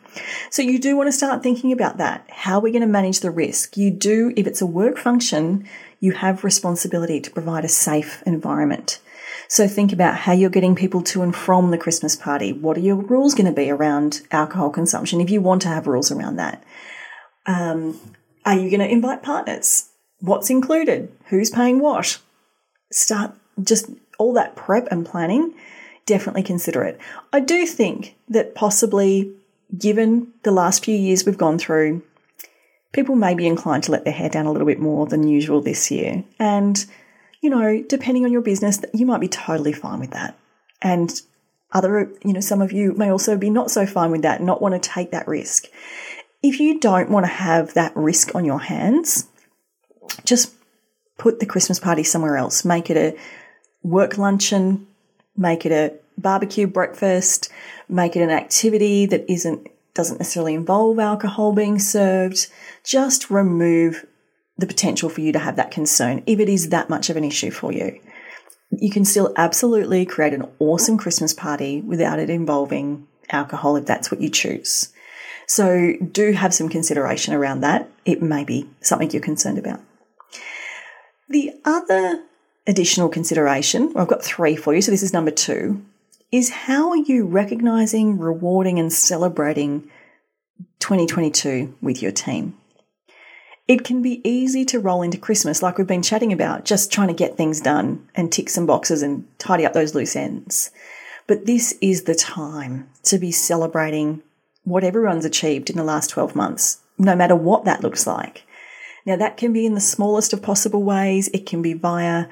So 0.51 0.61
you 0.61 0.79
do 0.79 0.97
want 0.97 1.09
to 1.09 1.13
start 1.13 1.43
thinking 1.43 1.73
about 1.73 1.97
that. 1.97 2.27
How 2.31 2.59
are 2.59 2.61
we 2.61 2.71
going 2.71 2.83
to 2.83 2.87
manage 2.87 3.21
the 3.21 3.31
risk? 3.31 3.79
You 3.79 3.91
do, 3.91 4.35
if 4.37 4.47
it's 4.47 4.61
a 4.61 4.67
work 4.67 4.99
function, 4.99 5.67
you 6.01 6.13
have 6.13 6.45
responsibility 6.45 7.19
to 7.21 7.31
provide 7.31 7.65
a 7.65 7.69
safe 7.69 8.23
environment. 8.27 9.01
So 9.49 9.69
think 9.69 9.93
about 9.93 10.17
how 10.17 10.33
you're 10.33 10.51
getting 10.51 10.75
people 10.75 11.03
to 11.03 11.23
and 11.23 11.35
from 11.35 11.71
the 11.71 11.79
Christmas 11.79 12.17
party. 12.17 12.53
What 12.53 12.77
are 12.77 12.81
your 12.81 12.97
rules 12.97 13.35
going 13.35 13.47
to 13.47 13.53
be 13.53 13.71
around 13.71 14.23
alcohol 14.31 14.71
consumption 14.71 15.21
if 15.21 15.31
you 15.31 15.41
want 15.41 15.63
to 15.63 15.69
have 15.69 15.87
rules 15.87 16.11
around 16.11 16.37
that? 16.37 16.65
Um, 17.47 17.99
are 18.45 18.57
you 18.57 18.71
going 18.71 18.81
to 18.81 18.91
invite 18.91 19.23
partners? 19.23 19.89
What's 20.21 20.51
included? 20.51 21.13
Who's 21.27 21.51
paying 21.51 21.79
what? 21.79 22.19
Start 22.91 23.35
just 23.63 23.91
all 24.19 24.33
that 24.35 24.57
prep 24.57 24.89
and 24.91 25.07
planning. 25.07 25.55
Definitely 26.07 26.43
consider 26.43 26.83
it. 26.85 27.01
I 27.33 27.41
do 27.41 27.67
think 27.67 28.17
that 28.29 28.55
possibly, 28.55 29.33
given 29.77 30.33
the 30.43 30.53
last 30.53 30.85
few 30.85 30.97
years 30.97 31.25
we've 31.25 31.39
gone 31.39 31.59
through, 31.59 32.03
people 32.93 33.17
may 33.17 33.35
be 33.35 33.47
inclined 33.47 33.83
to 33.85 33.93
let 33.93 34.05
their 34.05 34.13
hair 34.13 34.29
down 34.29 34.47
a 34.47 34.53
little 34.53 34.67
bit 34.67 34.81
more 34.81 35.07
than 35.07 35.29
usual 35.29 35.61
this 35.61 35.91
year. 35.91 36.25
And 36.39 36.85
you 37.47 37.51
know, 37.51 37.81
depending 37.89 38.25
on 38.25 38.33
your 38.33 38.41
business, 38.41 38.81
you 38.93 39.07
might 39.07 39.21
be 39.21 39.29
totally 39.29 39.73
fine 39.73 40.01
with 40.01 40.11
that. 40.11 40.37
And 40.83 41.13
other, 41.71 42.11
you 42.25 42.33
know, 42.33 42.41
some 42.41 42.61
of 42.61 42.73
you 42.73 42.93
may 42.95 43.09
also 43.09 43.39
be 43.39 43.51
not 43.51 43.71
so 43.71 43.87
fine 43.87 44.11
with 44.11 44.23
that, 44.23 44.43
not 44.43 44.61
want 44.61 44.75
to 44.75 44.81
take 44.81 45.13
that 45.13 45.29
risk. 45.29 45.67
If 46.43 46.59
you 46.59 46.81
don't 46.81 47.09
want 47.09 47.25
to 47.25 47.31
have 47.31 47.75
that 47.75 47.93
risk 47.95 48.35
on 48.35 48.45
your 48.45 48.59
hands, 48.59 49.29
just 50.25 50.55
put 51.19 51.39
the 51.39 51.47
Christmas 51.47 51.79
party 51.79 52.03
somewhere 52.03 52.37
else. 52.37 52.65
Make 52.65 52.91
it 52.91 52.97
a 52.97 53.17
work 53.85 54.19
luncheon, 54.19 54.89
make 55.37 55.65
it 55.65 55.71
a 55.71 55.95
barbecue 56.19 56.67
breakfast, 56.67 57.49
make 57.89 58.17
it 58.17 58.23
an 58.23 58.31
activity 58.31 59.07
that 59.07 59.25
isn't 59.31 59.69
doesn't 59.95 60.19
necessarily 60.19 60.55
involve 60.55 60.99
alcohol 60.99 61.53
being 61.53 61.79
served. 61.79 62.49
Just 62.83 63.31
remove 63.31 64.05
the 64.59 64.67
potential 64.67 65.09
for 65.09 65.21
you 65.21 65.33
to 65.33 65.39
have 65.39 65.57
that 65.57 65.71
concern 65.71 66.23
if 66.27 66.41
it 66.41 66.49
is 66.49 66.71
that 66.71 66.89
much 66.89 67.11
of 67.11 67.17
an 67.17 67.25
issue 67.25 67.51
for 67.51 67.73
you. 67.73 68.01
You 68.71 68.91
can 68.91 69.05
still 69.05 69.33
absolutely 69.37 70.05
create 70.07 70.35
an 70.35 70.49
awesome 70.59 70.99
Christmas 70.99 71.33
party 71.33 71.81
without 71.81 72.19
it 72.19 72.31
involving 72.31 73.07
alcohol 73.31 73.77
if 73.77 73.87
that's 73.87 74.11
what 74.11 74.21
you 74.21 74.29
choose. 74.29 74.93
So 75.47 75.95
do 76.11 76.33
have 76.33 76.53
some 76.53 76.69
consideration 76.69 77.35
around 77.35 77.61
that. 77.61 77.89
It 78.05 78.23
may 78.23 78.45
be 78.45 78.69
something 78.81 79.11
you're 79.11 79.23
concerned 79.23 79.59
about. 79.59 79.81
The 81.29 81.53
other 81.65 82.25
additional 82.67 83.09
consideration, 83.09 83.93
well, 83.93 84.03
I've 84.03 84.09
got 84.09 84.25
three 84.25 84.57
for 84.57 84.75
you, 84.75 84.81
so 84.81 84.91
this 84.91 85.03
is 85.03 85.13
number 85.13 85.31
two, 85.31 85.85
is 86.33 86.51
how 86.51 86.91
are 86.91 86.97
you 86.97 87.27
recognizing, 87.27 88.19
rewarding, 88.19 88.79
and 88.79 88.93
celebrating 88.93 89.83
2022 90.81 91.77
with 91.81 92.03
your 92.03 92.13
team? 92.13 92.57
It 93.69 93.83
can 93.83 94.01
be 94.01 94.21
easy 94.29 94.65
to 94.67 94.79
roll 94.79 95.03
into 95.03 95.19
Christmas, 95.19 95.61
like 95.61 95.77
we've 95.77 95.87
been 95.87 96.03
chatting 96.03 96.33
about, 96.33 96.65
just 96.65 96.93
trying 96.93 97.09
to 97.09 97.15
get 97.15 97.37
things 97.37 97.61
done 97.61 98.09
and 98.15 98.31
tick 98.31 98.49
some 98.49 98.67
boxes 98.67 99.03
and 99.03 99.27
tidy 99.39 99.67
up 99.67 99.73
those 99.73 99.95
loose 99.95 100.15
ends. 100.15 100.71
But 101.27 101.47
this 101.47 101.77
is 101.81 102.05
the 102.05 102.15
time 102.15 102.89
to 103.05 103.19
be 103.19 103.33
celebrating 103.33 104.23
what 104.63 104.85
everyone's 104.85 105.25
achieved 105.25 105.69
in 105.69 105.77
the 105.77 105.85
last 105.85 106.11
12 106.11 106.37
months, 106.37 106.79
no 106.97 107.17
matter 107.17 107.35
what 107.35 107.65
that 107.65 107.83
looks 107.83 108.07
like. 108.07 108.45
Now, 109.05 109.17
that 109.17 109.37
can 109.37 109.53
be 109.53 109.67
in 109.67 109.75
the 109.75 109.81
smallest 109.81 110.33
of 110.33 110.43
possible 110.43 110.83
ways. 110.83 111.29
It 111.29 111.47
can 111.47 111.63
be 111.63 111.73
via 111.73 112.27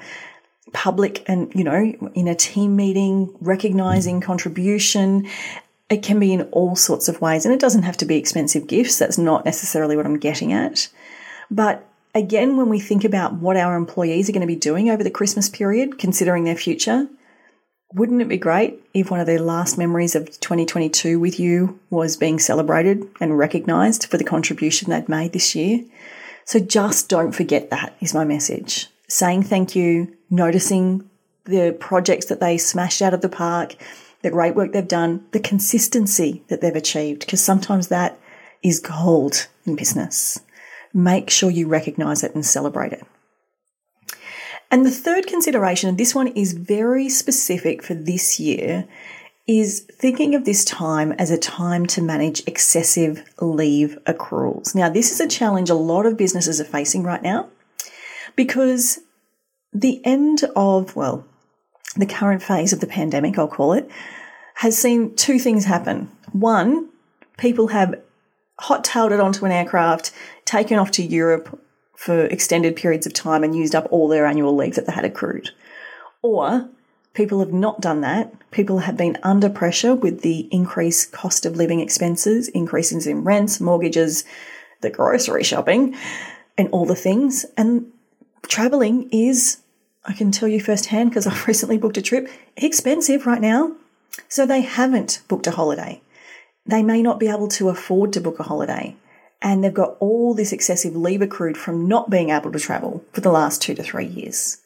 public 0.73 1.23
and, 1.27 1.53
you 1.55 1.63
know, 1.63 1.93
in 2.13 2.27
a 2.27 2.35
team 2.35 2.75
meeting, 2.75 3.33
recognizing 3.39 4.19
contribution. 4.21 5.27
It 5.89 6.03
can 6.03 6.19
be 6.19 6.33
in 6.33 6.43
all 6.51 6.75
sorts 6.75 7.07
of 7.07 7.21
ways, 7.21 7.45
and 7.45 7.53
it 7.53 7.59
doesn't 7.59 7.83
have 7.83 7.97
to 7.97 8.05
be 8.05 8.17
expensive 8.17 8.67
gifts. 8.67 8.99
That's 8.99 9.17
not 9.17 9.45
necessarily 9.45 9.95
what 9.95 10.05
I'm 10.05 10.19
getting 10.19 10.51
at. 10.51 10.89
But 11.49 11.87
again, 12.13 12.57
when 12.57 12.69
we 12.69 12.79
think 12.79 13.03
about 13.03 13.33
what 13.33 13.57
our 13.57 13.75
employees 13.75 14.29
are 14.29 14.31
going 14.31 14.41
to 14.41 14.47
be 14.47 14.55
doing 14.55 14.89
over 14.89 15.03
the 15.03 15.11
Christmas 15.11 15.49
period, 15.49 15.99
considering 15.99 16.43
their 16.43 16.55
future, 16.55 17.07
wouldn't 17.93 18.21
it 18.21 18.27
be 18.27 18.37
great 18.37 18.81
if 18.93 19.09
one 19.09 19.19
of 19.19 19.25
their 19.25 19.39
last 19.39 19.77
memories 19.77 20.15
of 20.15 20.25
2022 20.39 21.19
with 21.19 21.39
you 21.39 21.79
was 21.89 22.17
being 22.17 22.39
celebrated 22.39 23.07
and 23.21 23.37
recognized 23.37 24.05
for 24.05 24.17
the 24.17 24.23
contribution 24.23 24.89
they'd 24.89 25.07
made 25.07 25.33
this 25.33 25.55
year? 25.55 25.83
So 26.45 26.59
just 26.59 27.09
don't 27.09 27.31
forget 27.31 27.69
that, 27.69 27.95
is 28.01 28.13
my 28.13 28.25
message. 28.25 28.87
Saying 29.07 29.43
thank 29.43 29.75
you, 29.75 30.15
noticing 30.29 31.09
the 31.45 31.75
projects 31.79 32.25
that 32.25 32.39
they 32.39 32.57
smashed 32.57 33.01
out 33.01 33.13
of 33.13 33.21
the 33.21 33.29
park, 33.29 33.75
the 34.23 34.31
great 34.31 34.55
work 34.55 34.73
they've 34.73 34.87
done, 34.87 35.25
the 35.31 35.39
consistency 35.39 36.43
that 36.47 36.61
they've 36.61 36.75
achieved, 36.75 37.21
because 37.21 37.41
sometimes 37.41 37.87
that 37.87 38.19
is 38.63 38.79
gold 38.79 39.47
in 39.65 39.75
business. 39.75 40.39
Make 40.95 41.29
sure 41.29 41.51
you 41.51 41.67
recognize 41.67 42.23
it 42.23 42.33
and 42.33 42.45
celebrate 42.45 42.93
it. 42.93 43.03
And 44.71 44.85
the 44.85 44.91
third 44.91 45.27
consideration, 45.27 45.89
and 45.89 45.97
this 45.97 46.15
one 46.15 46.27
is 46.27 46.53
very 46.53 47.09
specific 47.09 47.83
for 47.83 47.93
this 47.93 48.39
year, 48.39 48.87
is 49.47 49.81
thinking 49.81 50.33
of 50.33 50.45
this 50.45 50.63
time 50.65 51.11
as 51.13 51.29
a 51.29 51.37
time 51.37 51.85
to 51.85 52.01
manage 52.01 52.47
excessive 52.47 53.23
leave 53.39 53.99
accruals. 54.05 54.73
Now, 54.73 54.89
this 54.89 55.11
is 55.11 55.19
a 55.19 55.27
challenge 55.27 55.69
a 55.69 55.75
lot 55.75 56.05
of 56.05 56.17
businesses 56.17 56.59
are 56.59 56.65
facing 56.65 57.03
right 57.03 57.21
now 57.21 57.49
because 58.35 58.99
the 59.73 60.01
end 60.05 60.45
of, 60.55 60.95
well, 60.95 61.25
the 61.95 62.05
current 62.05 62.41
phase 62.41 62.73
of 62.73 62.79
the 62.79 62.87
pandemic, 62.87 63.37
I'll 63.37 63.47
call 63.47 63.73
it, 63.73 63.89
has 64.55 64.77
seen 64.77 65.13
two 65.15 65.39
things 65.39 65.65
happen. 65.65 66.09
One, 66.31 66.89
people 67.37 67.67
have 67.67 68.01
hot 68.59 68.83
tailed 68.83 69.11
it 69.11 69.19
onto 69.19 69.45
an 69.45 69.51
aircraft, 69.51 70.11
taken 70.45 70.77
off 70.77 70.91
to 70.91 71.03
Europe 71.03 71.59
for 71.95 72.25
extended 72.25 72.75
periods 72.75 73.05
of 73.05 73.13
time 73.13 73.43
and 73.43 73.55
used 73.55 73.75
up 73.75 73.87
all 73.89 74.07
their 74.07 74.25
annual 74.25 74.55
leave 74.55 74.75
that 74.75 74.85
they 74.85 74.93
had 74.93 75.05
accrued. 75.05 75.51
Or 76.21 76.69
people 77.13 77.39
have 77.39 77.53
not 77.53 77.81
done 77.81 78.01
that. 78.01 78.33
People 78.51 78.79
have 78.79 78.97
been 78.97 79.17
under 79.23 79.49
pressure 79.49 79.95
with 79.95 80.21
the 80.21 80.47
increased 80.51 81.11
cost 81.11 81.45
of 81.45 81.55
living 81.55 81.79
expenses, 81.79 82.47
increases 82.49 83.07
in 83.07 83.23
rents, 83.23 83.59
mortgages, 83.59 84.23
the 84.81 84.89
grocery 84.89 85.43
shopping, 85.43 85.95
and 86.57 86.69
all 86.71 86.85
the 86.85 86.95
things. 86.95 87.45
And 87.57 87.91
traveling 88.47 89.09
is 89.11 89.57
I 90.05 90.13
can 90.13 90.31
tell 90.31 90.47
you 90.47 90.59
firsthand 90.59 91.09
because 91.09 91.25
I've 91.25 91.47
recently 91.47 91.77
booked 91.77 91.97
a 91.97 92.01
trip, 92.01 92.29
expensive 92.55 93.25
right 93.25 93.41
now. 93.41 93.75
So 94.29 94.45
they 94.45 94.61
haven't 94.61 95.21
booked 95.27 95.47
a 95.47 95.51
holiday. 95.51 96.01
They 96.65 96.83
may 96.83 97.01
not 97.01 97.19
be 97.19 97.27
able 97.27 97.47
to 97.49 97.69
afford 97.69 98.13
to 98.13 98.21
book 98.21 98.39
a 98.39 98.43
holiday. 98.43 98.95
And 99.41 99.63
they've 99.63 99.73
got 99.73 99.97
all 99.99 100.33
this 100.33 100.51
excessive 100.51 100.95
leave 100.95 101.21
accrued 101.21 101.57
from 101.57 101.87
not 101.87 102.09
being 102.09 102.29
able 102.29 102.51
to 102.51 102.59
travel 102.59 103.03
for 103.13 103.21
the 103.21 103.31
last 103.31 103.61
two 103.61 103.75
to 103.75 103.83
three 103.83 104.07
years. 104.07 104.57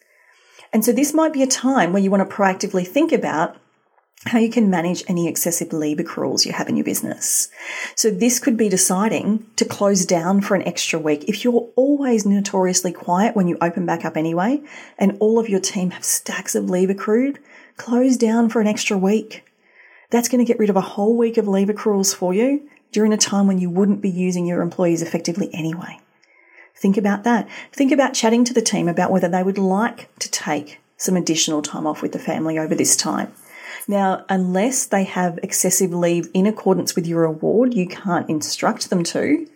And 0.71 0.85
so 0.85 0.91
this 0.91 1.13
might 1.13 1.33
be 1.33 1.43
a 1.43 1.47
time 1.47 1.91
where 1.91 2.01
you 2.01 2.11
want 2.11 2.27
to 2.27 2.35
proactively 2.35 2.87
think 2.87 3.11
about 3.11 3.57
how 4.25 4.37
you 4.37 4.49
can 4.49 4.69
manage 4.69 5.03
any 5.07 5.27
excessive 5.27 5.71
leave 5.71 5.97
accruals 5.97 6.45
you 6.45 6.51
have 6.51 6.67
in 6.67 6.75
your 6.75 6.83
business. 6.83 7.49
So 7.95 8.11
this 8.11 8.39
could 8.39 8.57
be 8.57 8.67
deciding 8.67 9.45
to 9.55 9.63
close 9.63 10.05
down 10.05 10.41
for 10.41 10.55
an 10.55 10.67
extra 10.67 10.99
week. 10.99 11.25
If 11.27 11.43
you're 11.43 11.69
always 11.75 12.25
notoriously 12.25 12.91
quiet 12.91 13.35
when 13.35 13.47
you 13.47 13.57
open 13.61 13.85
back 13.85 14.03
up 14.03 14.17
anyway, 14.17 14.61
and 14.97 15.17
all 15.19 15.39
of 15.39 15.47
your 15.47 15.61
team 15.61 15.91
have 15.91 16.03
stacks 16.03 16.53
of 16.53 16.69
leave 16.69 16.89
accrued, 16.89 17.39
close 17.77 18.17
down 18.17 18.49
for 18.49 18.59
an 18.59 18.67
extra 18.67 18.97
week. 18.97 19.45
That's 20.09 20.27
going 20.29 20.43
to 20.43 20.47
get 20.47 20.59
rid 20.59 20.69
of 20.69 20.75
a 20.75 20.81
whole 20.81 21.15
week 21.15 21.37
of 21.37 21.47
leave 21.47 21.67
accruals 21.67 22.15
for 22.15 22.33
you 22.33 22.67
during 22.91 23.13
a 23.13 23.17
time 23.17 23.47
when 23.47 23.59
you 23.59 23.69
wouldn't 23.69 24.01
be 24.01 24.09
using 24.09 24.45
your 24.45 24.61
employees 24.61 25.01
effectively 25.01 25.49
anyway. 25.53 25.99
Think 26.75 26.97
about 26.97 27.23
that. 27.25 27.47
Think 27.73 27.91
about 27.91 28.13
chatting 28.13 28.45
to 28.45 28.53
the 28.53 28.61
team 28.61 28.87
about 28.87 29.11
whether 29.11 29.27
they 29.27 29.43
would 29.43 29.57
like 29.57 30.09
to 30.19 30.31
take 30.31 30.79
some 30.97 31.15
additional 31.15 31.61
time 31.61 31.85
off 31.85 32.01
with 32.01 32.13
the 32.13 32.19
family 32.19 32.57
over 32.57 32.73
this 32.73 32.95
time. 32.95 33.33
Now, 33.87 34.25
unless 34.29 34.85
they 34.85 35.03
have 35.03 35.39
excessive 35.43 35.93
leave 35.93 36.29
in 36.33 36.45
accordance 36.45 36.95
with 36.95 37.07
your 37.07 37.23
award, 37.23 37.73
you 37.73 37.87
can't 37.87 38.29
instruct 38.29 38.89
them 38.89 39.03
to. 39.05 39.47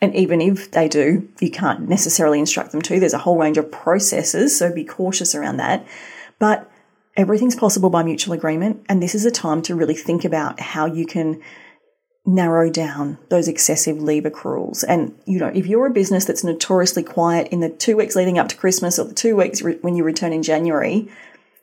And 0.00 0.14
even 0.14 0.40
if 0.40 0.70
they 0.70 0.88
do, 0.88 1.28
you 1.40 1.50
can't 1.50 1.88
necessarily 1.88 2.38
instruct 2.38 2.72
them 2.72 2.82
to. 2.82 3.00
There's 3.00 3.14
a 3.14 3.18
whole 3.18 3.38
range 3.38 3.56
of 3.56 3.70
processes, 3.70 4.58
so 4.58 4.72
be 4.72 4.84
cautious 4.84 5.34
around 5.34 5.58
that. 5.58 5.86
But 6.38 6.70
everything's 7.16 7.56
possible 7.56 7.90
by 7.90 8.02
mutual 8.02 8.34
agreement. 8.34 8.84
And 8.88 9.02
this 9.02 9.14
is 9.14 9.24
a 9.24 9.30
time 9.30 9.62
to 9.62 9.74
really 9.74 9.94
think 9.94 10.24
about 10.24 10.60
how 10.60 10.86
you 10.86 11.06
can 11.06 11.40
narrow 12.26 12.70
down 12.70 13.18
those 13.28 13.48
excessive 13.48 14.00
leave 14.02 14.24
accruals. 14.24 14.82
And, 14.88 15.14
you 15.26 15.38
know, 15.38 15.48
if 15.48 15.66
you're 15.66 15.86
a 15.86 15.90
business 15.90 16.24
that's 16.24 16.42
notoriously 16.42 17.02
quiet 17.02 17.48
in 17.48 17.60
the 17.60 17.68
two 17.68 17.96
weeks 17.96 18.16
leading 18.16 18.38
up 18.38 18.48
to 18.48 18.56
Christmas 18.56 18.98
or 18.98 19.04
the 19.04 19.14
two 19.14 19.36
weeks 19.36 19.60
re- 19.62 19.78
when 19.82 19.94
you 19.94 20.04
return 20.04 20.32
in 20.32 20.42
January, 20.42 21.08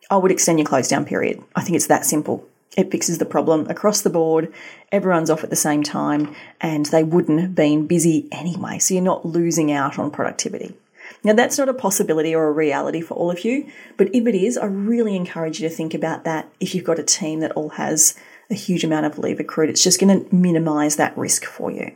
I 0.10 0.18
would 0.18 0.32
extend 0.32 0.60
your 0.60 0.68
close 0.68 0.88
down 0.88 1.06
period. 1.06 1.44
I 1.56 1.62
think 1.62 1.76
it's 1.76 1.88
that 1.88 2.06
simple. 2.06 2.48
It 2.78 2.92
fixes 2.92 3.18
the 3.18 3.26
problem 3.26 3.68
across 3.70 4.02
the 4.02 4.10
board. 4.10 4.54
Everyone's 4.92 5.30
off 5.30 5.44
at 5.44 5.50
the 5.50 5.56
same 5.56 5.84
time 5.84 6.34
and 6.62 6.86
they 6.86 7.04
wouldn't 7.04 7.42
have 7.42 7.56
been 7.56 7.88
busy 7.88 8.28
anyway. 8.32 8.80
So 8.80 8.94
you're 8.94 9.04
not 9.04 9.26
losing 9.26 9.72
out 9.72 9.98
on 9.98 10.12
productivity. 10.12 10.76
Now, 11.24 11.34
that's 11.34 11.58
not 11.58 11.70
a 11.70 11.74
possibility 11.74 12.34
or 12.34 12.48
a 12.48 12.52
reality 12.52 13.02
for 13.02 13.14
all 13.14 13.30
of 13.30 13.46
you, 13.46 13.72
but 13.96 14.14
if 14.14 14.26
it 14.26 14.36
is, 14.36 14.58
I 14.58 14.66
really 14.66 15.16
encourage 15.16 15.62
you 15.62 15.70
to 15.70 15.76
think 15.76 15.94
about 15.94 16.24
that 16.24 16.52
if 16.60 16.74
you've 16.74 16.84
got 16.84 16.98
a 16.98 17.04
team 17.04 17.42
that 17.42 17.52
all 17.52 17.70
has 17.70 18.16
a 18.50 18.56
huge 18.56 18.84
amount 18.84 19.06
of 19.06 19.20
leave 19.20 19.40
accrued. 19.40 19.70
It's 19.70 19.84
just 19.84 20.00
going 20.00 20.26
to 20.26 20.36
minimize 20.36 20.96
that 20.96 21.18
risk 21.18 21.46
for 21.46 21.72
you. 21.72 21.96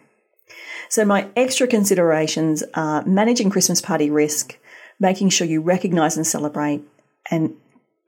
So, 0.89 1.03
my 1.05 1.27
extra 1.35 1.65
considerations 1.65 2.63
are 2.75 3.03
managing 3.05 3.49
Christmas 3.49 3.81
party 3.81 4.11
risk, 4.11 4.57
making 4.99 5.29
sure 5.29 5.47
you 5.47 5.61
recognize 5.61 6.15
and 6.15 6.25
celebrate, 6.25 6.83
and 7.31 7.55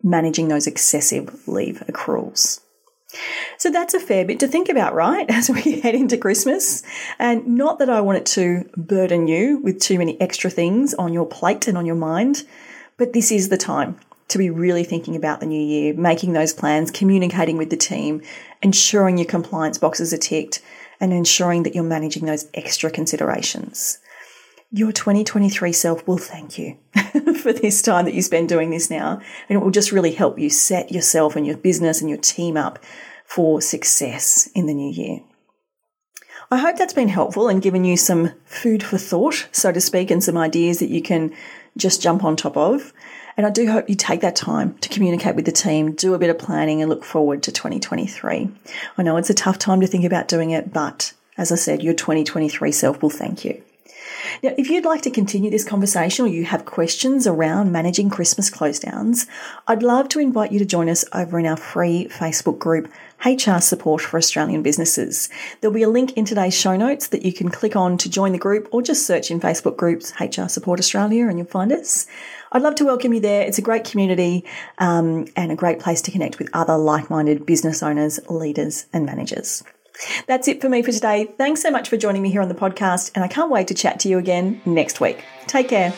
managing 0.03 0.47
those 0.47 0.67
excessive 0.67 1.47
leave 1.47 1.83
accruals. 1.87 2.61
So 3.57 3.69
that's 3.69 3.93
a 3.93 3.99
fair 3.99 4.25
bit 4.25 4.39
to 4.39 4.47
think 4.47 4.69
about, 4.69 4.93
right? 4.93 5.25
As 5.29 5.49
we 5.49 5.81
head 5.81 5.95
into 5.95 6.17
Christmas. 6.17 6.83
And 7.19 7.47
not 7.47 7.79
that 7.79 7.89
I 7.89 8.01
want 8.01 8.19
it 8.19 8.25
to 8.27 8.69
burden 8.75 9.27
you 9.27 9.59
with 9.59 9.79
too 9.79 9.97
many 9.97 10.19
extra 10.21 10.49
things 10.49 10.93
on 10.93 11.13
your 11.13 11.25
plate 11.25 11.67
and 11.67 11.77
on 11.77 11.85
your 11.85 11.95
mind, 11.95 12.43
but 12.97 13.13
this 13.13 13.31
is 13.31 13.49
the 13.49 13.57
time 13.57 13.99
to 14.29 14.37
be 14.37 14.49
really 14.49 14.83
thinking 14.83 15.15
about 15.15 15.39
the 15.39 15.45
new 15.45 15.61
year, 15.61 15.93
making 15.93 16.33
those 16.33 16.53
plans, 16.53 16.91
communicating 16.91 17.57
with 17.57 17.69
the 17.69 17.77
team, 17.77 18.21
ensuring 18.61 19.17
your 19.17 19.27
compliance 19.27 19.77
boxes 19.77 20.13
are 20.13 20.17
ticked, 20.17 20.61
and 20.99 21.13
ensuring 21.13 21.63
that 21.63 21.75
you're 21.75 21.83
managing 21.83 22.25
those 22.25 22.47
extra 22.53 22.89
considerations 22.89 23.99
your 24.71 24.91
2023 24.91 25.71
self 25.71 26.05
will 26.07 26.17
thank 26.17 26.57
you 26.57 26.77
for 27.41 27.53
this 27.53 27.81
time 27.81 28.05
that 28.05 28.13
you 28.13 28.21
spend 28.21 28.49
doing 28.49 28.69
this 28.69 28.89
now. 28.89 29.21
And 29.49 29.57
it 29.57 29.63
will 29.63 29.71
just 29.71 29.91
really 29.91 30.11
help 30.11 30.39
you 30.39 30.49
set 30.49 30.91
yourself 30.91 31.35
and 31.35 31.45
your 31.45 31.57
business 31.57 32.01
and 32.01 32.09
your 32.09 32.19
team 32.19 32.57
up 32.57 32.79
for 33.25 33.61
success 33.61 34.49
in 34.55 34.65
the 34.65 34.73
new 34.73 34.91
year. 34.91 35.19
I 36.49 36.57
hope 36.57 36.77
that's 36.77 36.93
been 36.93 37.09
helpful 37.09 37.49
and 37.49 37.61
given 37.61 37.83
you 37.83 37.97
some 37.97 38.31
food 38.45 38.81
for 38.81 38.97
thought, 38.97 39.49
so 39.51 39.71
to 39.73 39.81
speak, 39.81 40.09
and 40.09 40.23
some 40.23 40.37
ideas 40.37 40.79
that 40.79 40.89
you 40.89 41.01
can 41.01 41.33
just 41.75 42.01
jump 42.01 42.23
on 42.23 42.37
top 42.37 42.55
of. 42.55 42.93
And 43.35 43.45
I 43.45 43.49
do 43.49 43.69
hope 43.69 43.89
you 43.89 43.95
take 43.95 44.21
that 44.21 44.35
time 44.35 44.77
to 44.79 44.89
communicate 44.89 45.35
with 45.35 45.45
the 45.45 45.51
team, 45.51 45.91
do 45.91 46.13
a 46.13 46.17
bit 46.17 46.29
of 46.29 46.39
planning, 46.39 46.81
and 46.81 46.89
look 46.89 47.03
forward 47.03 47.43
to 47.43 47.51
2023. 47.51 48.49
I 48.97 49.03
know 49.03 49.17
it's 49.17 49.29
a 49.29 49.33
tough 49.33 49.59
time 49.59 49.81
to 49.81 49.87
think 49.87 50.05
about 50.05 50.29
doing 50.29 50.51
it, 50.51 50.71
but 50.71 51.13
as 51.37 51.51
I 51.51 51.55
said, 51.55 51.83
your 51.83 51.93
2023 51.93 52.71
self 52.71 53.01
will 53.01 53.09
thank 53.09 53.43
you. 53.43 53.61
Now, 54.43 54.53
if 54.57 54.69
you'd 54.69 54.85
like 54.85 55.01
to 55.03 55.11
continue 55.11 55.49
this 55.49 55.63
conversation 55.63 56.25
or 56.25 56.27
you 56.27 56.45
have 56.45 56.65
questions 56.65 57.27
around 57.27 57.71
managing 57.71 58.09
Christmas 58.09 58.49
close 58.49 58.79
downs, 58.79 59.27
I'd 59.67 59.83
love 59.83 60.09
to 60.09 60.19
invite 60.19 60.51
you 60.51 60.59
to 60.59 60.65
join 60.65 60.89
us 60.89 61.03
over 61.13 61.39
in 61.39 61.45
our 61.45 61.57
free 61.57 62.07
Facebook 62.09 62.59
group, 62.59 62.91
HR 63.25 63.59
Support 63.59 64.01
for 64.01 64.17
Australian 64.17 64.61
Businesses. 64.61 65.29
There'll 65.59 65.73
be 65.73 65.83
a 65.83 65.89
link 65.89 66.13
in 66.13 66.25
today's 66.25 66.57
show 66.57 66.75
notes 66.75 67.07
that 67.07 67.23
you 67.23 67.33
can 67.33 67.49
click 67.49 67.75
on 67.75 67.97
to 67.97 68.09
join 68.09 68.31
the 68.31 68.37
group 68.37 68.67
or 68.71 68.81
just 68.81 69.05
search 69.05 69.31
in 69.31 69.39
Facebook 69.39 69.77
groups 69.77 70.13
HR 70.19 70.47
Support 70.47 70.79
Australia 70.79 71.27
and 71.27 71.37
you'll 71.37 71.47
find 71.47 71.71
us. 71.71 72.07
I'd 72.51 72.61
love 72.61 72.75
to 72.75 72.85
welcome 72.85 73.13
you 73.13 73.19
there. 73.19 73.41
It's 73.41 73.57
a 73.57 73.63
great 73.63 73.83
community 73.83 74.45
um, 74.77 75.25
and 75.35 75.51
a 75.51 75.55
great 75.55 75.79
place 75.79 76.01
to 76.03 76.11
connect 76.11 76.39
with 76.39 76.49
other 76.53 76.77
like 76.77 77.09
minded 77.09 77.45
business 77.45 77.83
owners, 77.83 78.19
leaders, 78.29 78.85
and 78.93 79.05
managers. 79.05 79.63
That's 80.27 80.47
it 80.47 80.61
for 80.61 80.69
me 80.69 80.81
for 80.83 80.91
today. 80.91 81.25
Thanks 81.37 81.61
so 81.61 81.71
much 81.71 81.89
for 81.89 81.97
joining 81.97 82.21
me 82.21 82.31
here 82.31 82.41
on 82.41 82.49
the 82.49 82.55
podcast, 82.55 83.11
and 83.15 83.23
I 83.23 83.27
can't 83.27 83.51
wait 83.51 83.67
to 83.67 83.73
chat 83.73 83.99
to 84.01 84.09
you 84.09 84.17
again 84.17 84.61
next 84.65 84.99
week. 84.99 85.23
Take 85.47 85.69
care. 85.69 85.93